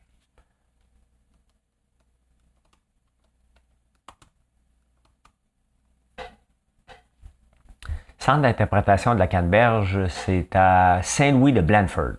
Centre 8.17 8.41
d'interprétation 8.43 9.13
de 9.13 9.19
la 9.19 9.27
Canneberge, 9.27 10.07
c'est 10.07 10.55
à 10.55 11.01
Saint-Louis 11.03 11.51
de 11.51 11.59
Blanford. 11.59 12.15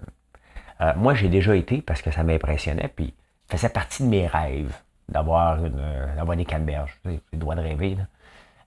Euh, 0.84 0.92
moi, 0.96 1.14
j'ai 1.14 1.28
déjà 1.28 1.56
été 1.56 1.80
parce 1.80 2.02
que 2.02 2.10
ça 2.10 2.22
m'impressionnait, 2.22 2.92
puis 2.94 3.14
ça 3.48 3.56
faisait 3.56 3.68
partie 3.68 4.02
de 4.02 4.08
mes 4.08 4.26
rêves 4.26 4.74
d'avoir, 5.08 5.58
euh, 5.62 6.34
des 6.36 6.44
canneberges. 6.44 6.98
J'ai 7.04 7.20
le 7.32 7.38
droit 7.38 7.54
de 7.54 7.60
rêver. 7.60 7.96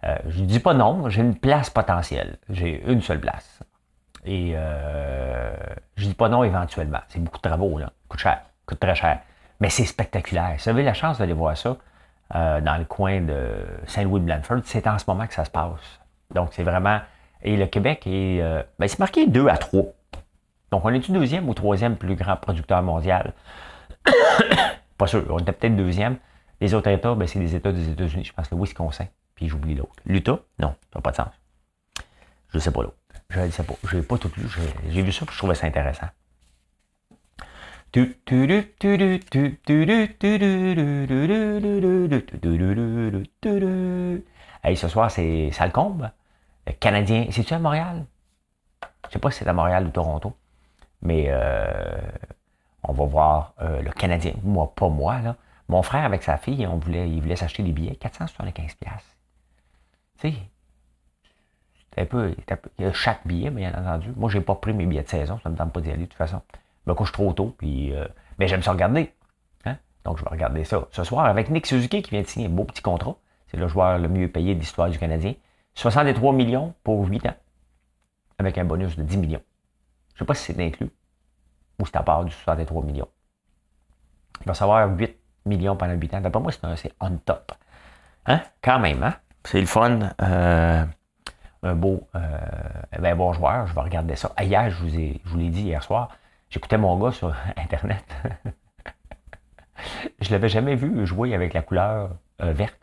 Euh, 0.03 0.17
je 0.27 0.41
ne 0.41 0.45
dis 0.45 0.59
pas 0.59 0.73
non, 0.73 1.09
j'ai 1.09 1.21
une 1.21 1.35
place 1.35 1.69
potentielle. 1.69 2.37
J'ai 2.49 2.83
une 2.87 3.01
seule 3.01 3.19
place. 3.19 3.59
Et 4.25 4.51
je 4.51 6.03
ne 6.03 6.09
dis 6.09 6.13
pas 6.13 6.27
non 6.27 6.43
éventuellement. 6.43 6.99
C'est 7.07 7.19
beaucoup 7.19 7.37
de 7.37 7.47
travaux, 7.47 7.77
là. 7.77 7.91
coûte 8.09 8.19
cher, 8.19 8.41
coûte 8.65 8.79
très 8.79 8.95
cher. 8.95 9.19
Mais 9.61 9.69
c'est 9.69 9.85
spectaculaire. 9.85 10.55
Si 10.57 10.65
vous 10.65 10.71
avez 10.71 10.83
la 10.83 10.93
chance 10.93 11.19
d'aller 11.19 11.33
voir 11.33 11.55
ça 11.55 11.77
dans 12.33 12.77
le 12.77 12.83
coin 12.83 13.21
de 13.21 13.47
Saint-Louis 13.85 14.19
de 14.19 14.25
Blanford, 14.25 14.59
c'est 14.65 14.85
en 14.85 14.97
ce 14.97 15.05
moment 15.07 15.27
que 15.27 15.33
ça 15.33 15.45
se 15.45 15.49
passe. 15.49 16.01
Donc, 16.33 16.49
c'est 16.51 16.63
vraiment 16.63 16.99
et 17.41 17.55
le 17.55 17.67
Québec 17.67 18.05
est. 18.05 18.41
Ben, 18.77 18.87
c'est 18.89 18.99
marqué 18.99 19.27
2 19.27 19.47
à 19.47 19.57
3. 19.57 19.85
Donc, 20.71 20.83
on 20.85 20.89
est-tu 20.89 21.11
deuxième 21.11 21.47
ou 21.47 21.53
troisième 21.53 21.95
plus 21.95 22.15
grand 22.15 22.35
producteur 22.35 22.81
mondial? 22.83 23.33
Pas 24.97 25.07
sûr. 25.07 25.25
On 25.29 25.39
était 25.39 25.51
peut-être 25.51 25.75
deuxième. 25.75 26.17
Les 26.59 26.73
autres 26.73 26.89
États, 26.89 27.13
ben, 27.15 27.27
c'est 27.27 27.39
les 27.39 27.55
États 27.55 27.71
des 27.71 27.89
États-Unis. 27.89 28.25
Je 28.25 28.33
pense 28.33 28.51
le 28.51 28.57
Wisconsin. 28.57 29.05
Puis 29.35 29.47
j'oublie 29.47 29.75
l'autre. 29.75 29.93
L'Utah? 30.05 30.39
Non, 30.59 30.75
ça 30.91 30.97
n'a 30.97 31.01
pas 31.01 31.11
de 31.11 31.15
sens. 31.15 31.29
Je 32.49 32.57
ne 32.57 32.59
sais 32.59 32.71
pas 32.71 32.81
l'autre. 32.81 32.97
Je 33.29 33.39
ne 33.41 33.49
sais 33.51 33.63
pas. 33.63 33.75
Je 33.87 33.97
n'ai 33.97 34.03
pas 34.03 34.17
tout 34.17 34.31
lu. 34.37 34.43
J'ai 34.89 35.01
vu 35.01 35.11
ça 35.11 35.25
et 35.25 35.31
je 35.31 35.37
trouvais 35.37 35.55
ça 35.55 35.67
intéressant. 35.67 36.07
Hey, 44.63 44.75
ce 44.75 44.87
soir, 44.87 45.11
c'est 45.11 45.51
Salcombe. 45.51 46.09
Canadien. 46.79 47.27
C'est-tu 47.31 47.53
à 47.53 47.59
Montréal? 47.59 48.05
Je 49.07 49.13
sais 49.13 49.19
pas 49.19 49.31
si 49.31 49.39
c'est 49.39 49.47
à 49.47 49.53
Montréal 49.53 49.85
ou 49.87 49.91
Toronto. 49.91 50.35
Mais 51.01 51.25
euh, 51.29 52.01
on 52.83 52.93
va 52.93 53.05
voir 53.05 53.53
euh, 53.61 53.81
le 53.81 53.91
Canadien. 53.91 54.33
Moi, 54.43 54.71
pas 54.75 54.89
moi, 54.89 55.19
là. 55.19 55.35
Mon 55.69 55.81
frère 55.81 56.05
avec 56.05 56.23
sa 56.23 56.37
fille, 56.37 56.65
on 56.65 56.77
voulait, 56.77 57.09
il 57.09 57.21
voulait 57.21 57.35
s'acheter 57.35 57.61
des 57.61 57.73
billets. 57.73 57.97
475$. 58.01 58.53
Tu 60.19 60.31
sais, 60.31 60.33
un 61.97 62.05
peu, 62.05 62.35
Il 62.77 62.85
y 62.85 62.87
a 62.87 62.93
chaque 62.93 63.25
billet, 63.25 63.49
bien 63.49 63.73
entendu. 63.73 64.13
Moi, 64.15 64.29
j'ai 64.29 64.41
pas 64.41 64.55
pris 64.55 64.73
mes 64.73 64.85
billets 64.85 65.03
de 65.03 65.09
saison. 65.09 65.39
Ça 65.43 65.49
me 65.49 65.55
tente 65.55 65.73
pas 65.73 65.81
d'y 65.81 65.89
aller, 65.89 66.03
de 66.03 66.05
toute 66.05 66.17
façon. 66.17 66.41
Je 66.85 66.91
me 66.91 66.95
couche 66.95 67.11
trop 67.11 67.33
tôt. 67.33 67.55
Puis, 67.57 67.93
euh, 67.93 68.07
mais 68.37 68.47
j'aime 68.47 68.61
ça 68.61 68.71
regarder. 68.71 69.11
Hein? 69.65 69.77
Donc, 70.05 70.17
je 70.19 70.23
vais 70.23 70.29
regarder 70.29 70.63
ça 70.63 70.87
ce 70.91 71.03
soir 71.03 71.25
avec 71.25 71.49
Nick 71.49 71.65
Suzuki 71.65 72.01
qui 72.01 72.11
vient 72.11 72.21
de 72.21 72.27
signer 72.27 72.47
un 72.47 72.51
beau 72.51 72.63
petit 72.63 72.81
contrat. 72.81 73.15
C'est 73.47 73.57
le 73.57 73.67
joueur 73.67 73.97
le 73.97 74.07
mieux 74.07 74.27
payé 74.27 74.53
de 74.53 74.59
l'histoire 74.59 74.89
du 74.89 74.99
Canadien. 74.99 75.33
63 75.73 76.33
millions 76.33 76.73
pour 76.83 77.05
8 77.05 77.25
ans. 77.27 77.35
Avec 78.37 78.57
un 78.57 78.65
bonus 78.65 78.95
de 78.95 79.03
10 79.03 79.17
millions. 79.17 79.41
Je 80.17 80.23
ne 80.23 80.25
sais 80.25 80.25
pas 80.25 80.33
si 80.33 80.51
c'est 80.51 80.65
inclus 80.65 80.89
ou 81.79 81.85
c'est 81.85 81.95
à 81.95 82.01
part 82.01 82.25
du 82.25 82.31
63 82.31 82.83
millions. 82.83 83.07
Il 84.41 84.47
va 84.47 84.55
savoir 84.55 84.89
8 84.89 85.15
millions 85.45 85.75
pendant 85.75 85.93
8 85.93 86.15
ans. 86.15 86.21
D'après 86.21 86.41
moi, 86.41 86.51
c'est 86.75 86.91
on 86.99 87.17
top. 87.17 87.51
Hein? 88.25 88.41
Quand 88.63 88.79
même, 88.79 89.03
hein? 89.03 89.13
C'est 89.43 89.61
le 89.61 89.67
fun. 89.67 89.99
Euh, 90.23 90.85
un 91.61 91.75
beau, 91.75 92.07
euh, 92.15 92.19
ben, 92.99 93.15
bon 93.15 93.31
joueur. 93.33 93.67
Je 93.67 93.75
vais 93.75 93.81
regarder 93.81 94.15
ça. 94.15 94.33
Hier, 94.41 94.71
je 94.71 94.83
vous, 94.83 94.97
ai, 94.97 95.21
je 95.23 95.29
vous 95.29 95.37
l'ai 95.37 95.49
dit 95.49 95.61
hier 95.61 95.83
soir, 95.83 96.09
j'écoutais 96.49 96.79
mon 96.79 96.97
gars 96.97 97.11
sur 97.11 97.35
Internet. 97.55 98.03
je 100.19 100.31
l'avais 100.31 100.49
jamais 100.49 100.73
vu 100.73 101.05
jouer 101.05 101.35
avec 101.35 101.53
la 101.53 101.61
couleur 101.61 102.09
euh, 102.41 102.53
verte. 102.53 102.79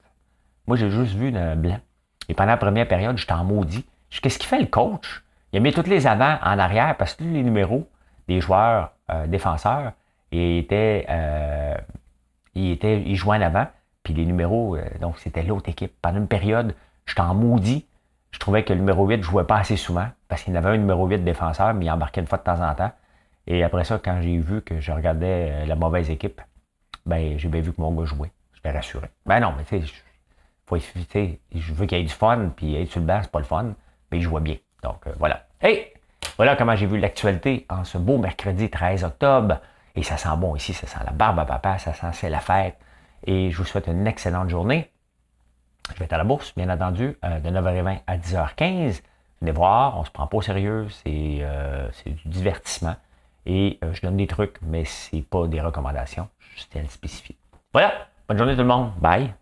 Moi, 0.68 0.76
j'ai 0.76 0.88
juste 0.88 1.14
vu 1.14 1.32
le 1.32 1.56
blanc. 1.56 1.80
Et 2.28 2.34
pendant 2.34 2.52
la 2.52 2.58
première 2.58 2.86
période, 2.86 3.18
j'étais 3.18 3.32
en 3.32 3.44
maudit. 3.44 3.84
Qu'est-ce 4.22 4.38
qu'il 4.38 4.48
fait 4.48 4.60
le 4.60 4.66
coach? 4.66 5.23
Il 5.54 5.58
a 5.58 5.60
mis 5.60 5.72
tous 5.72 5.88
les 5.88 6.08
avants 6.08 6.36
en 6.42 6.58
arrière 6.58 6.96
parce 6.96 7.14
que 7.14 7.22
tous 7.22 7.30
les 7.30 7.44
numéros 7.44 7.88
des 8.26 8.40
joueurs 8.40 8.90
euh, 9.08 9.28
défenseurs 9.28 9.92
étaient, 10.32 11.06
euh, 11.08 11.76
il, 12.56 12.72
était, 12.72 13.00
il 13.02 13.14
jouait 13.14 13.36
en 13.36 13.40
avant. 13.40 13.68
Puis 14.02 14.14
les 14.14 14.26
numéros, 14.26 14.74
euh, 14.74 14.82
donc 15.00 15.16
c'était 15.20 15.44
l'autre 15.44 15.68
équipe. 15.68 15.92
Pendant 16.02 16.18
une 16.18 16.26
période, 16.26 16.74
j'étais 17.06 17.20
en 17.20 17.36
maudit. 17.36 17.86
Je 18.32 18.40
trouvais 18.40 18.64
que 18.64 18.72
le 18.72 18.80
numéro 18.80 19.06
8 19.06 19.18
ne 19.18 19.22
jouait 19.22 19.44
pas 19.44 19.58
assez 19.58 19.76
souvent 19.76 20.08
parce 20.26 20.42
qu'il 20.42 20.56
avait 20.56 20.70
un 20.70 20.76
numéro 20.76 21.06
8 21.06 21.22
défenseur, 21.22 21.72
mais 21.72 21.84
il 21.84 21.90
embarquait 21.92 22.20
une 22.20 22.26
fois 22.26 22.38
de 22.38 22.42
temps 22.42 22.60
en 22.60 22.74
temps. 22.74 22.90
Et 23.46 23.62
après 23.62 23.84
ça, 23.84 24.00
quand 24.04 24.20
j'ai 24.22 24.38
vu 24.38 24.60
que 24.60 24.80
je 24.80 24.90
regardais 24.90 25.66
la 25.66 25.76
mauvaise 25.76 26.10
équipe, 26.10 26.40
ben 27.06 27.38
j'ai 27.38 27.46
bien 27.46 27.60
vu 27.60 27.72
que 27.72 27.80
mon 27.80 27.92
gars 27.92 28.06
jouait. 28.06 28.32
J'étais 28.54 28.72
rassuré. 28.72 29.06
Ben 29.24 29.38
non, 29.38 29.54
mais 29.56 29.62
tu 29.62 29.86
sais, 29.86 31.38
je 31.54 31.72
veux 31.74 31.86
qu'il 31.86 31.96
y 31.96 32.00
ait 32.00 32.04
du 32.04 32.12
fun, 32.12 32.50
puis 32.56 32.74
être 32.74 32.90
sur 32.90 32.98
le 32.98 33.06
banc, 33.06 33.20
c'est 33.22 33.30
pas 33.30 33.38
le 33.38 33.44
fun, 33.44 33.74
mais 34.10 34.18
il 34.18 34.22
jouait 34.22 34.40
bien. 34.40 34.56
Donc, 34.84 35.06
euh, 35.06 35.12
voilà. 35.18 35.46
Hey! 35.60 35.88
Voilà 36.36 36.56
comment 36.56 36.76
j'ai 36.76 36.86
vu 36.86 36.98
l'actualité 36.98 37.66
en 37.68 37.84
ce 37.84 37.98
beau 37.98 38.18
mercredi 38.18 38.70
13 38.70 39.04
octobre. 39.04 39.58
Et 39.96 40.02
ça 40.02 40.16
sent 40.16 40.36
bon 40.36 40.54
ici, 40.56 40.72
ça 40.72 40.86
sent 40.86 40.98
la 41.04 41.12
barbe 41.12 41.38
à 41.38 41.44
papa, 41.44 41.78
ça 41.78 41.92
sent 41.94 42.06
c'est 42.12 42.30
la 42.30 42.40
fête. 42.40 42.76
Et 43.26 43.50
je 43.50 43.56
vous 43.56 43.64
souhaite 43.64 43.86
une 43.86 44.06
excellente 44.06 44.50
journée. 44.50 44.90
Je 45.92 45.98
vais 45.98 46.04
être 46.06 46.12
à 46.12 46.18
la 46.18 46.24
bourse, 46.24 46.54
bien 46.56 46.68
entendu, 46.68 47.16
euh, 47.24 47.40
de 47.40 47.50
9h20 47.50 48.00
à 48.06 48.16
10h15. 48.16 49.02
Venez 49.40 49.52
voir, 49.52 49.98
on 49.98 50.04
se 50.04 50.10
prend 50.10 50.26
pas 50.26 50.36
au 50.36 50.42
sérieux, 50.42 50.88
c'est 50.88 51.38
euh, 51.40 51.88
du 52.06 52.28
divertissement. 52.28 52.96
Et 53.46 53.78
je 53.92 54.00
donne 54.00 54.16
des 54.16 54.26
trucs, 54.26 54.56
mais 54.62 54.84
c'est 54.86 55.20
pas 55.20 55.46
des 55.46 55.60
recommandations, 55.60 56.28
juste 56.54 56.74
un 56.76 56.88
spécifique. 56.88 57.38
Voilà, 57.72 57.92
bonne 58.26 58.38
journée 58.38 58.54
tout 58.54 58.62
le 58.62 58.68
monde, 58.68 58.92
bye! 58.98 59.34